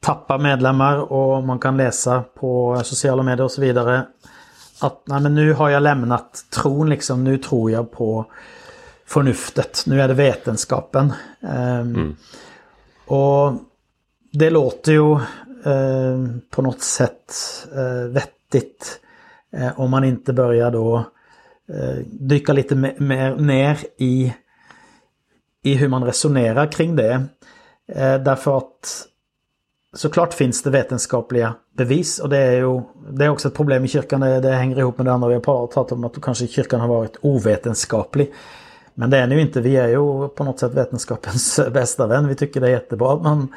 tappar 0.00 0.38
medlemmar 0.38 1.12
och 1.12 1.44
man 1.44 1.58
kan 1.58 1.76
läsa 1.76 2.24
på 2.34 2.80
sociala 2.84 3.22
medier 3.22 3.44
och 3.44 3.50
så 3.50 3.60
vidare 3.60 4.06
att 4.80 5.02
nej, 5.06 5.20
men 5.20 5.34
nu 5.34 5.52
har 5.52 5.70
jag 5.70 5.82
lämnat 5.82 6.44
tron 6.50 6.88
liksom, 6.88 7.24
nu 7.24 7.38
tror 7.38 7.70
jag 7.70 7.90
på 7.90 8.26
förnuftet, 9.06 9.84
nu 9.86 10.00
är 10.00 10.08
det 10.08 10.14
vetenskapen. 10.14 11.12
Ehm, 11.42 11.94
mm. 11.94 12.16
Och 13.06 13.52
det 14.32 14.50
låter 14.50 14.92
ju 14.92 15.12
eh, 15.64 16.24
på 16.50 16.62
något 16.62 16.82
sätt 16.82 17.34
eh, 17.74 18.08
vettigt. 18.08 19.00
Eh, 19.52 19.80
om 19.80 19.90
man 19.90 20.04
inte 20.04 20.32
börjar 20.32 20.70
då 20.70 20.96
eh, 21.68 22.06
dyka 22.06 22.52
lite 22.52 22.74
mer 22.98 23.36
ner 23.36 23.78
i, 23.96 24.34
i 25.62 25.74
hur 25.74 25.88
man 25.88 26.04
resonerar 26.04 26.72
kring 26.72 26.96
det. 26.96 27.22
Därför 28.24 28.58
att 28.58 29.06
såklart 29.92 30.34
finns 30.34 30.62
det 30.62 30.70
vetenskapliga 30.70 31.54
bevis 31.76 32.18
och 32.18 32.28
det 32.28 32.38
är 32.38 32.52
ju 32.52 32.82
det 33.10 33.24
är 33.24 33.28
också 33.28 33.48
ett 33.48 33.54
problem 33.54 33.84
i 33.84 33.88
kyrkan. 33.88 34.20
Det, 34.20 34.40
det 34.40 34.52
hänger 34.52 34.78
ihop 34.78 34.98
med 34.98 35.06
det 35.06 35.12
andra 35.12 35.28
vi 35.28 35.34
har 35.34 35.40
pratat 35.40 35.92
om 35.92 36.04
att 36.04 36.22
kanske 36.22 36.46
kyrkan 36.46 36.80
har 36.80 36.88
varit 36.88 37.16
ovetenskaplig. 37.20 38.32
Men 38.94 39.10
det 39.10 39.18
är 39.18 39.26
nu 39.26 39.40
inte. 39.40 39.60
Vi 39.60 39.76
är 39.76 39.88
ju 39.88 40.28
på 40.28 40.44
något 40.44 40.58
sätt 40.58 40.74
vetenskapens 40.74 41.60
bästa 41.72 42.06
vän. 42.06 42.28
Vi 42.28 42.34
tycker 42.34 42.60
det 42.60 42.66
är 42.66 42.70
jättebra 42.70 43.12
att 43.12 43.22
man 43.22 43.54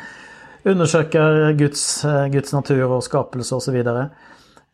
undersöker 0.63 1.52
Guds, 1.52 2.06
Guds 2.32 2.54
natur 2.54 2.86
och 2.86 3.04
skapelse 3.04 3.56
och 3.56 3.63
så 3.63 3.71
vidare. 3.71 4.10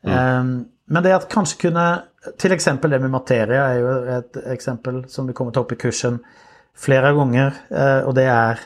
Mm. 0.03 0.17
Ehm, 0.17 0.65
men 0.85 1.03
det 1.03 1.11
är 1.11 1.15
att 1.15 1.29
kanske 1.29 1.61
kunna, 1.61 2.03
till 2.37 2.51
exempel 2.51 2.91
det 2.91 2.99
med 2.99 3.09
materia 3.09 3.65
är 3.65 3.75
ju 3.75 4.09
ett 4.09 4.37
exempel 4.37 5.05
som 5.07 5.27
vi 5.27 5.33
kommer 5.33 5.51
ta 5.51 5.59
upp 5.59 5.71
i 5.71 5.75
kursen 5.75 6.19
flera 6.75 7.13
gånger. 7.13 7.53
Eh, 7.69 7.99
och 7.99 8.13
det 8.13 8.23
är 8.23 8.59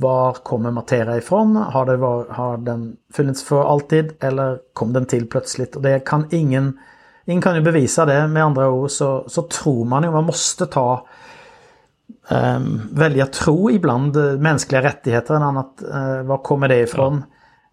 var 0.00 0.32
kommer 0.32 0.70
materia 0.70 1.16
ifrån? 1.16 1.56
Har, 1.56 1.86
det 1.86 1.96
var, 1.96 2.26
har 2.28 2.56
den 2.56 2.96
funnits 3.12 3.44
för 3.44 3.64
alltid 3.64 4.12
eller 4.20 4.58
kom 4.72 4.92
den 4.92 5.06
till 5.06 5.28
plötsligt? 5.28 5.76
Och 5.76 5.82
det 5.82 6.00
kan 6.00 6.26
ingen, 6.30 6.78
ingen 7.28 7.42
kan 7.42 7.54
ju 7.54 7.60
bevisa 7.60 8.04
det. 8.04 8.28
Med 8.28 8.44
andra 8.44 8.70
ord 8.70 8.90
så, 8.90 9.24
så 9.28 9.42
tror 9.42 9.84
man 9.84 10.02
ju, 10.02 10.10
man 10.10 10.24
måste 10.24 10.66
ta 10.66 11.06
um, 12.30 12.82
välja 12.92 13.26
tro 13.26 13.70
ibland, 13.70 14.16
mänskliga 14.40 14.82
rättigheter, 14.82 15.34
en 15.34 15.42
annat, 15.42 15.82
uh, 15.94 16.22
var 16.22 16.38
kommer 16.38 16.68
det 16.68 16.80
ifrån? 16.80 17.24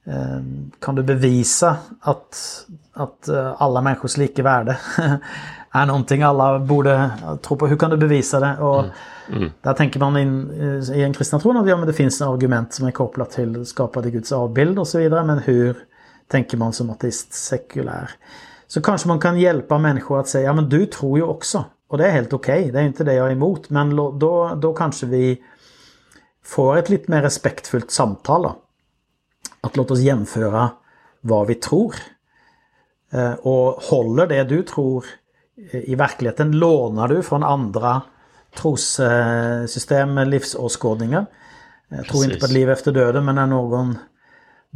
Ja. 0.03 0.13
Um, 0.13 0.71
kan 0.79 0.95
du 0.95 1.03
bevisa 1.03 1.77
att, 2.01 2.65
att 2.93 3.29
uh, 3.29 3.53
alla 3.57 3.81
människors 3.81 4.17
lika 4.17 4.43
värde 4.43 4.77
är 5.71 5.85
någonting 5.85 6.23
alla 6.23 6.59
borde 6.59 7.09
tro 7.41 7.57
på? 7.57 7.67
Hur 7.67 7.77
kan 7.77 7.89
du 7.89 7.97
bevisa 7.97 8.39
det? 8.39 8.57
Och, 8.57 8.79
mm 8.79 8.91
Mm. 9.29 9.51
Där 9.61 9.73
tänker 9.73 9.99
man 9.99 10.17
in, 10.17 10.51
i 10.93 11.01
en 11.01 11.13
kristna 11.13 11.39
tron 11.39 11.57
att 11.57 11.69
ja, 11.69 11.77
men 11.77 11.87
det 11.87 11.93
finns 11.93 12.21
argument 12.21 12.73
som 12.73 12.87
är 12.87 12.91
kopplat 12.91 13.31
till 13.31 13.65
skapade 13.65 14.11
Guds 14.11 14.31
avbild 14.31 14.79
och 14.79 14.87
så 14.87 14.99
vidare. 14.99 15.23
Men 15.23 15.39
hur 15.39 15.77
tänker 16.27 16.57
man 16.57 16.73
som 16.73 16.89
ateist 16.89 17.33
sekulär? 17.33 18.09
Så 18.67 18.81
kanske 18.81 19.07
man 19.07 19.19
kan 19.19 19.39
hjälpa 19.39 19.77
människor 19.77 20.19
att 20.19 20.27
säga 20.27 20.45
ja 20.45 20.53
men 20.53 20.69
du 20.69 20.85
tror 20.85 21.17
ju 21.17 21.23
också. 21.23 21.65
Och 21.87 21.97
det 21.97 22.07
är 22.07 22.11
helt 22.11 22.33
okej, 22.33 22.59
okay. 22.59 22.71
det 22.71 22.79
är 22.79 22.83
inte 22.83 23.03
det 23.03 23.13
jag 23.13 23.27
är 23.27 23.31
emot. 23.31 23.69
Men 23.69 23.95
då, 23.95 24.55
då 24.55 24.73
kanske 24.73 25.05
vi 25.05 25.41
får 26.43 26.77
ett 26.77 26.89
lite 26.89 27.11
mer 27.11 27.21
respektfullt 27.21 27.91
samtal. 27.91 28.41
Då. 28.43 28.55
Att 29.61 29.77
låta 29.77 29.93
oss 29.93 29.99
jämföra 29.99 30.69
vad 31.21 31.47
vi 31.47 31.55
tror. 31.55 31.95
Eh, 33.11 33.33
och 33.33 33.83
håller 33.83 34.27
det 34.27 34.43
du 34.43 34.63
tror 34.63 35.05
i 35.71 35.95
verkligheten? 35.95 36.51
Lånar 36.51 37.07
du 37.07 37.21
från 37.21 37.43
andra 37.43 38.01
trossystem 38.55 40.17
livsåskådningar. 40.17 41.25
Jag 41.89 42.05
tror 42.05 42.23
inte 42.23 42.39
på 42.39 42.45
ett 42.45 42.51
liv 42.51 42.69
efter 42.69 42.91
döden 42.91 43.25
men 43.25 43.35
när 43.35 43.45
någon 43.45 43.97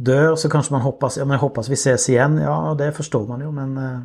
dör 0.04 0.36
så 0.36 0.50
kanske 0.50 0.72
man 0.72 0.82
hoppas, 0.82 1.16
ja 1.16 1.24
men 1.24 1.32
jag 1.32 1.40
hoppas 1.40 1.68
vi 1.68 1.74
ses 1.74 2.08
igen. 2.08 2.38
Ja 2.38 2.74
det 2.78 2.92
förstår 2.92 3.26
man 3.26 3.40
ju 3.40 3.50
men 3.52 3.76
eh, 3.76 4.00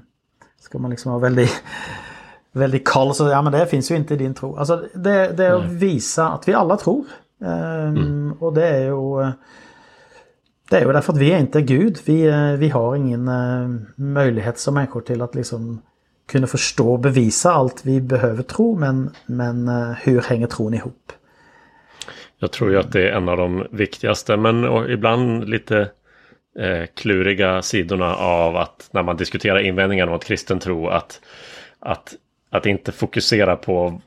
ska 0.59 0.77
man 0.77 0.91
liksom 0.91 1.11
vara 1.11 1.21
väldigt 1.21 1.63
väldigt 2.51 2.87
kall 2.87 3.15
så 3.15 3.27
ja 3.27 3.41
men 3.41 3.51
det 3.51 3.65
finns 3.65 3.91
ju 3.91 3.95
inte 3.95 4.13
i 4.13 4.17
din 4.17 4.33
tro. 4.33 4.55
Alltså 4.55 4.83
det, 4.93 5.27
det 5.37 5.45
är 5.45 5.53
att 5.53 5.71
visa 5.71 6.29
att 6.29 6.47
vi 6.47 6.53
alla 6.53 6.77
tror. 6.77 7.05
Um, 7.39 7.97
mm. 7.97 8.33
Och 8.39 8.53
det 8.53 8.67
är 8.67 8.85
ju 8.85 9.31
det 10.69 10.77
är 10.77 10.85
ju 10.85 10.93
därför 10.93 11.13
att 11.13 11.19
vi 11.19 11.31
är 11.31 11.39
inte 11.39 11.61
Gud. 11.61 11.97
Vi, 12.05 12.27
eh, 12.27 12.51
vi 12.51 12.69
har 12.69 12.95
ingen 12.95 13.27
uh, 13.27 13.81
möjlighet 13.95 14.59
som 14.59 14.73
människor 14.73 15.01
till 15.01 15.21
att 15.21 15.35
liksom 15.35 15.81
kunna 16.27 16.47
förstå 16.47 16.93
och 16.93 16.99
bevisa 16.99 17.51
allt 17.51 17.85
vi 17.85 18.01
behöver 18.01 18.43
tro 18.43 18.77
men, 18.79 19.09
men 19.25 19.67
eh, 19.67 19.91
hur 19.91 20.21
hänger 20.21 20.47
tron 20.47 20.73
ihop? 20.73 21.11
Jag 22.45 22.51
tror 22.51 22.71
ju 22.71 22.79
att 22.79 22.91
det 22.91 23.09
är 23.09 23.11
en 23.17 23.29
av 23.29 23.37
de 23.37 23.67
viktigaste 23.71 24.37
men 24.37 24.89
ibland 24.89 25.49
lite 25.49 25.89
eh, 26.59 26.83
kluriga 26.93 27.61
sidorna 27.61 28.15
av 28.15 28.55
att 28.55 28.89
när 28.91 29.03
man 29.03 29.17
diskuterar 29.17 29.59
invändningar 29.59 30.07
mot 30.07 30.25
kristen 30.25 30.59
tro 30.59 30.87
att, 30.87 31.21
att, 31.79 32.15
att 32.49 32.65
inte 32.65 32.91
fokusera 32.91 33.55
på 33.55 34.01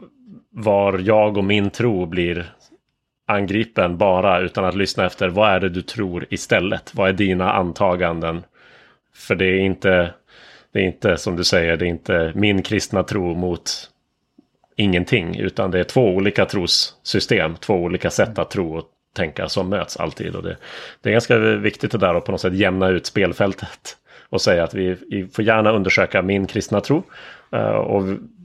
var 0.51 0.98
jag 0.98 1.37
och 1.37 1.44
min 1.44 1.70
tro 1.70 2.07
blir 2.07 2.53
angripen 3.27 3.96
bara 3.96 4.40
utan 4.40 4.64
att 4.64 4.77
lyssna 4.77 5.07
efter 5.07 5.29
vad 5.29 5.51
är 5.51 5.61
det 5.61 5.68
du 5.68 5.83
tror 5.83 6.27
istället? 6.31 6.94
Vad 6.94 7.09
är 7.09 7.12
dina 7.12 7.53
antaganden? 7.53 8.44
För 9.14 9.35
det 9.35 9.46
är 9.46 9.59
inte 9.59 10.11
det 10.72 10.79
är 10.79 10.85
inte 10.85 11.16
som 11.16 11.37
du 11.37 11.44
säger, 11.44 11.77
det 11.77 11.85
är 11.85 11.90
inte 11.90 12.33
min 12.35 12.62
kristna 12.62 13.03
tro 13.03 13.35
mot 13.35 13.90
ingenting. 14.78 15.36
Utan 15.36 15.70
det 15.70 15.80
är 15.80 15.84
två 15.84 16.08
olika 16.08 16.46
trossystem, 16.46 17.56
två 17.56 17.74
olika 17.74 18.10
sätt 18.10 18.38
att 18.38 18.50
tro 18.50 18.78
och 18.78 18.84
tänka 19.16 19.48
som 19.48 19.68
möts 19.68 19.96
alltid. 19.96 20.36
Och 20.36 20.42
det, 20.42 20.56
det 21.02 21.08
är 21.08 21.12
ganska 21.12 21.38
viktigt 21.38 21.90
det 21.90 21.98
där 21.98 22.14
att 22.14 22.24
på 22.24 22.32
något 22.32 22.40
sätt 22.40 22.54
jämna 22.54 22.88
ut 22.88 23.06
spelfältet. 23.06 23.96
Och 24.30 24.40
säga 24.40 24.64
att 24.64 24.74
vi, 24.74 24.96
får 25.32 25.44
gärna 25.44 25.72
undersöka 25.72 26.22
min 26.22 26.46
kristna 26.46 26.80
tro. 26.80 27.02
Eh, 27.52 27.60
och 27.60 28.04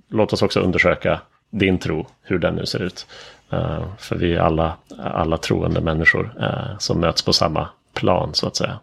låt 0.10 0.34
oss 0.34 0.42
också 0.42 0.60
undersöka 0.60 1.22
din 1.50 1.78
tro, 1.78 2.08
hur 2.22 2.40
den 2.40 2.56
nu 2.56 2.66
ser 2.66 2.84
ut. 2.84 3.08
Eh, 3.50 3.84
för 3.98 4.16
vi 4.16 4.34
är 4.34 4.40
alla, 4.40 4.78
alla 4.98 5.38
troende 5.38 5.82
människor 5.82 6.36
eh, 6.42 6.78
som 6.78 7.00
möts 7.00 7.22
på 7.22 7.34
samma 7.34 7.70
plan 7.94 8.34
så 8.34 8.48
att 8.48 8.56
säga. 8.56 8.80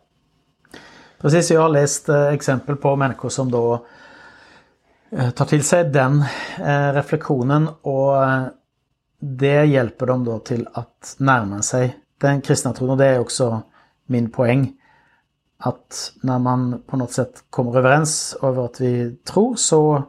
Precis, 1.21 1.51
jag 1.51 1.61
har 1.61 1.69
läst 1.69 2.09
exempel 2.09 2.77
på 2.77 2.97
människor 2.97 3.29
som 3.29 3.51
då 3.51 3.87
Eh, 5.13 5.31
tar 5.31 5.45
till 5.45 5.65
sig 5.65 5.85
den 5.85 6.25
eh, 6.59 6.93
reflektionen 6.93 7.69
och 7.83 8.25
eh, 8.25 8.47
det 9.21 9.65
hjälper 9.65 10.07
dem 10.07 10.25
då 10.25 10.39
till 10.39 10.69
att 10.73 11.15
närma 11.19 11.63
sig 11.63 11.99
den 12.21 12.41
kristna 12.41 12.73
tron 12.73 12.91
och 12.91 12.97
det 12.97 13.07
är 13.07 13.19
också 13.19 13.63
min 14.07 14.31
poäng. 14.31 14.77
Att 15.59 16.13
när 16.23 16.39
man 16.39 16.83
på 16.87 16.97
något 16.97 17.13
sätt 17.13 17.45
kommer 17.51 17.79
överens 17.79 18.37
över 18.43 18.65
att 18.65 18.81
vi 18.81 19.17
tror 19.17 19.55
så, 19.55 20.03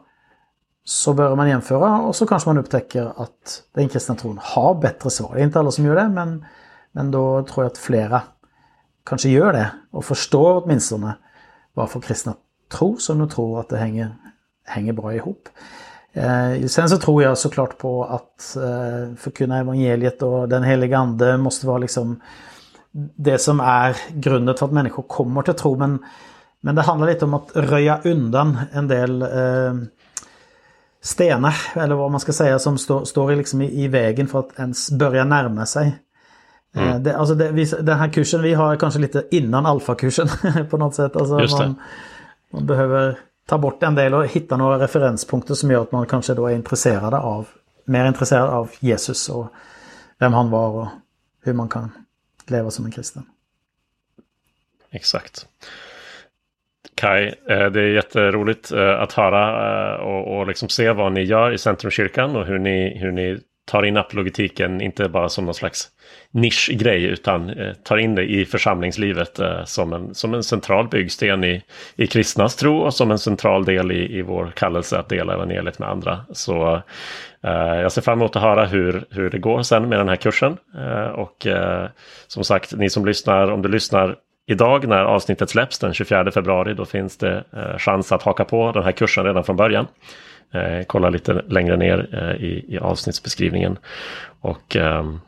så 0.83 1.13
börjar 1.13 1.35
man 1.35 1.49
jämföra 1.49 2.01
och 2.01 2.15
så 2.15 2.27
kanske 2.27 2.49
man 2.49 2.57
upptäcker 2.57 3.21
att 3.21 3.63
den 3.73 3.89
kristna 3.89 4.15
tron 4.15 4.39
har 4.41 4.75
bättre 4.75 5.09
svar. 5.09 5.35
Det 5.35 5.41
är 5.41 5.43
inte 5.43 5.59
alla 5.59 5.71
som 5.71 5.85
gör 5.85 5.95
det 5.95 6.09
men, 6.09 6.45
men 6.91 7.11
då 7.11 7.43
tror 7.43 7.65
jag 7.65 7.71
att 7.71 7.77
flera 7.77 8.21
kanske 9.05 9.29
gör 9.29 9.53
det 9.53 9.71
och 9.91 10.05
förstår 10.05 10.63
åtminstone 10.63 11.13
varför 11.73 12.01
kristna 12.01 12.33
tror 12.71 12.97
som 12.97 13.19
de 13.19 13.29
tror 13.29 13.59
att 13.59 13.69
det 13.69 13.77
hänger, 13.77 14.15
hänger 14.65 14.93
bra 14.93 15.13
ihop. 15.13 15.49
Eh, 16.13 16.65
sen 16.67 16.89
så 16.89 16.97
tror 16.97 17.23
jag 17.23 17.37
såklart 17.37 17.77
på 17.77 18.05
att 18.05 18.55
eh, 18.55 19.15
förkunna 19.17 19.59
evangeliet 19.59 20.21
och 20.21 20.49
den 20.49 20.63
heliga 20.63 20.97
ande 20.97 21.37
måste 21.37 21.67
vara 21.67 21.77
liksom 21.77 22.21
det 23.15 23.37
som 23.37 23.59
är 23.59 23.97
grunden 24.09 24.55
för 24.57 24.65
att 24.65 24.71
människor 24.71 25.03
kommer 25.03 25.41
till 25.41 25.53
tro. 25.53 25.77
Men, 25.77 26.05
men 26.61 26.75
det 26.75 26.81
handlar 26.81 27.07
lite 27.07 27.25
om 27.25 27.33
att 27.33 27.51
röja 27.53 28.01
undan 28.03 28.59
en 28.71 28.87
del 28.87 29.21
eh, 29.21 29.73
stenar, 31.01 31.55
eller 31.75 31.95
vad 31.95 32.11
man 32.11 32.19
ska 32.19 32.33
säga, 32.33 32.59
som 32.59 32.77
stå, 32.77 33.05
står 33.05 33.35
liksom 33.35 33.61
i, 33.61 33.83
i 33.83 33.87
vägen 33.87 34.27
för 34.27 34.39
att 34.39 34.59
ens 34.59 34.91
börja 34.91 35.23
närma 35.23 35.65
sig 35.65 35.97
Mm. 36.75 36.89
Eh, 36.89 36.99
det, 36.99 37.17
alltså 37.17 37.35
det, 37.35 37.51
vi, 37.51 37.65
den 37.65 37.99
här 37.99 38.09
kursen 38.09 38.41
vi 38.41 38.53
har 38.53 38.75
kanske 38.75 38.99
lite 38.99 39.23
innan 39.31 39.65
alfakursen 39.65 40.27
på 40.69 40.77
något 40.77 40.95
sätt. 40.95 41.15
Alltså 41.15 41.33
man, 41.33 41.75
man, 42.53 42.65
behöver 42.65 43.19
ta 43.51 43.57
bort 43.57 43.83
en 43.83 43.95
del 43.95 44.13
och 44.13 44.27
hitta 44.27 44.57
några 44.57 44.79
referenspunkter 44.79 45.53
som 45.53 45.71
gör 45.71 45.81
att 45.81 45.91
man 45.91 46.05
kanske 46.05 46.33
då 46.33 46.47
är 46.47 46.55
intresserad 46.55 47.13
av, 47.13 47.47
mer 47.85 48.05
intresserad 48.05 48.49
av 48.49 48.71
Jesus 48.79 49.29
och 49.29 49.47
vem 50.19 50.33
han 50.33 50.49
var 50.49 50.69
och 50.69 50.87
hur 51.43 51.53
man 51.53 51.69
kan 51.69 51.91
leva 52.47 52.71
som 52.71 52.85
en 52.85 52.91
kristen. 52.91 53.23
Exakt. 54.91 55.47
Kai, 56.95 57.27
eh, 57.27 57.65
det 57.65 57.81
är 57.81 57.93
jätteroligt 57.93 58.71
eh, 58.71 59.01
att 59.01 59.13
höra 59.13 59.93
eh, 59.93 59.99
och, 59.99 60.37
och 60.37 60.47
liksom 60.47 60.69
se 60.69 60.91
vad 60.91 61.11
ni 61.11 61.21
gör 61.21 61.51
i 61.51 61.57
Centrumkyrkan 61.57 62.35
och 62.35 62.45
hur 62.45 62.59
ni, 62.59 62.97
hur 62.97 63.11
ni 63.11 63.39
tar 63.71 63.83
in 63.85 63.97
apologetiken, 63.97 64.81
inte 64.81 65.09
bara 65.09 65.29
som 65.29 65.45
någon 65.45 65.53
slags 65.53 65.87
nischgrej 66.31 67.03
utan 67.03 67.49
eh, 67.49 67.73
tar 67.73 67.97
in 67.97 68.15
det 68.15 68.23
i 68.23 68.45
församlingslivet 68.45 69.39
eh, 69.39 69.63
som, 69.65 69.93
en, 69.93 70.15
som 70.15 70.33
en 70.33 70.43
central 70.43 70.87
byggsten 70.87 71.43
i, 71.43 71.63
i 71.95 72.07
kristnas 72.07 72.55
tro 72.55 72.77
och 72.77 72.93
som 72.93 73.11
en 73.11 73.19
central 73.19 73.65
del 73.65 73.91
i, 73.91 74.17
i 74.17 74.21
vår 74.21 74.51
kallelse 74.55 74.99
att 74.99 75.09
dela 75.09 75.33
evangeliet 75.33 75.79
med 75.79 75.89
andra. 75.89 76.25
Så 76.31 76.81
eh, 77.43 77.81
jag 77.81 77.91
ser 77.91 78.01
fram 78.01 78.19
emot 78.19 78.35
att 78.35 78.41
höra 78.41 78.65
hur, 78.65 79.03
hur 79.09 79.29
det 79.29 79.39
går 79.39 79.63
sen 79.63 79.89
med 79.89 79.99
den 79.99 80.09
här 80.09 80.15
kursen. 80.15 80.57
Eh, 80.77 81.09
och 81.11 81.47
eh, 81.47 81.87
som 82.27 82.43
sagt, 82.43 82.73
ni 82.73 82.89
som 82.89 83.05
lyssnar, 83.05 83.51
om 83.51 83.61
du 83.61 83.69
lyssnar 83.69 84.15
idag 84.47 84.87
när 84.87 85.03
avsnittet 85.03 85.49
släpps 85.49 85.79
den 85.79 85.93
24 85.93 86.31
februari, 86.31 86.73
då 86.73 86.85
finns 86.85 87.17
det 87.17 87.43
eh, 87.53 87.77
chans 87.77 88.11
att 88.11 88.23
haka 88.23 88.45
på 88.45 88.71
den 88.71 88.83
här 88.83 88.91
kursen 88.91 89.25
redan 89.25 89.43
från 89.43 89.55
början. 89.55 89.87
Eh, 90.53 90.83
kolla 90.87 91.09
lite 91.09 91.33
längre 91.47 91.77
ner 91.77 92.09
eh, 92.11 92.45
i, 92.45 92.65
i 92.67 92.79
avsnittsbeskrivningen. 92.79 93.77
Och 94.41 94.75
ehm, 94.75 95.19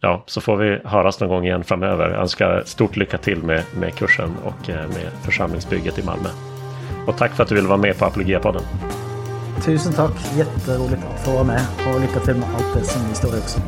ja, 0.00 0.22
så 0.26 0.40
får 0.40 0.56
vi 0.56 0.78
höras 0.84 1.20
någon 1.20 1.28
gång 1.28 1.44
igen 1.44 1.64
framöver. 1.64 2.10
Jag 2.10 2.20
önskar 2.20 2.62
stort 2.66 2.96
lycka 2.96 3.18
till 3.18 3.42
med, 3.42 3.64
med 3.76 3.94
kursen 3.94 4.36
och 4.44 4.70
eh, 4.70 4.88
med 4.88 5.10
församlingsbygget 5.24 5.98
i 5.98 6.02
Malmö. 6.02 6.28
Och 7.06 7.16
tack 7.16 7.32
för 7.32 7.42
att 7.42 7.48
du 7.48 7.54
ville 7.54 7.68
vara 7.68 7.78
med 7.78 7.98
på 7.98 8.04
Apologia-podden. 8.04 8.62
Tusen 9.64 9.92
tack, 9.92 10.36
jätteroligt 10.36 11.02
att 11.14 11.24
få 11.24 11.30
vara 11.32 11.44
med 11.44 11.62
och 11.94 12.00
lycka 12.00 12.20
till 12.20 12.34
med 12.34 12.48
allt 12.54 12.74
det 12.74 12.84
som 12.84 13.08
ni 13.08 13.14
står 13.14 13.36
i 13.36 13.38
också. 13.38 13.60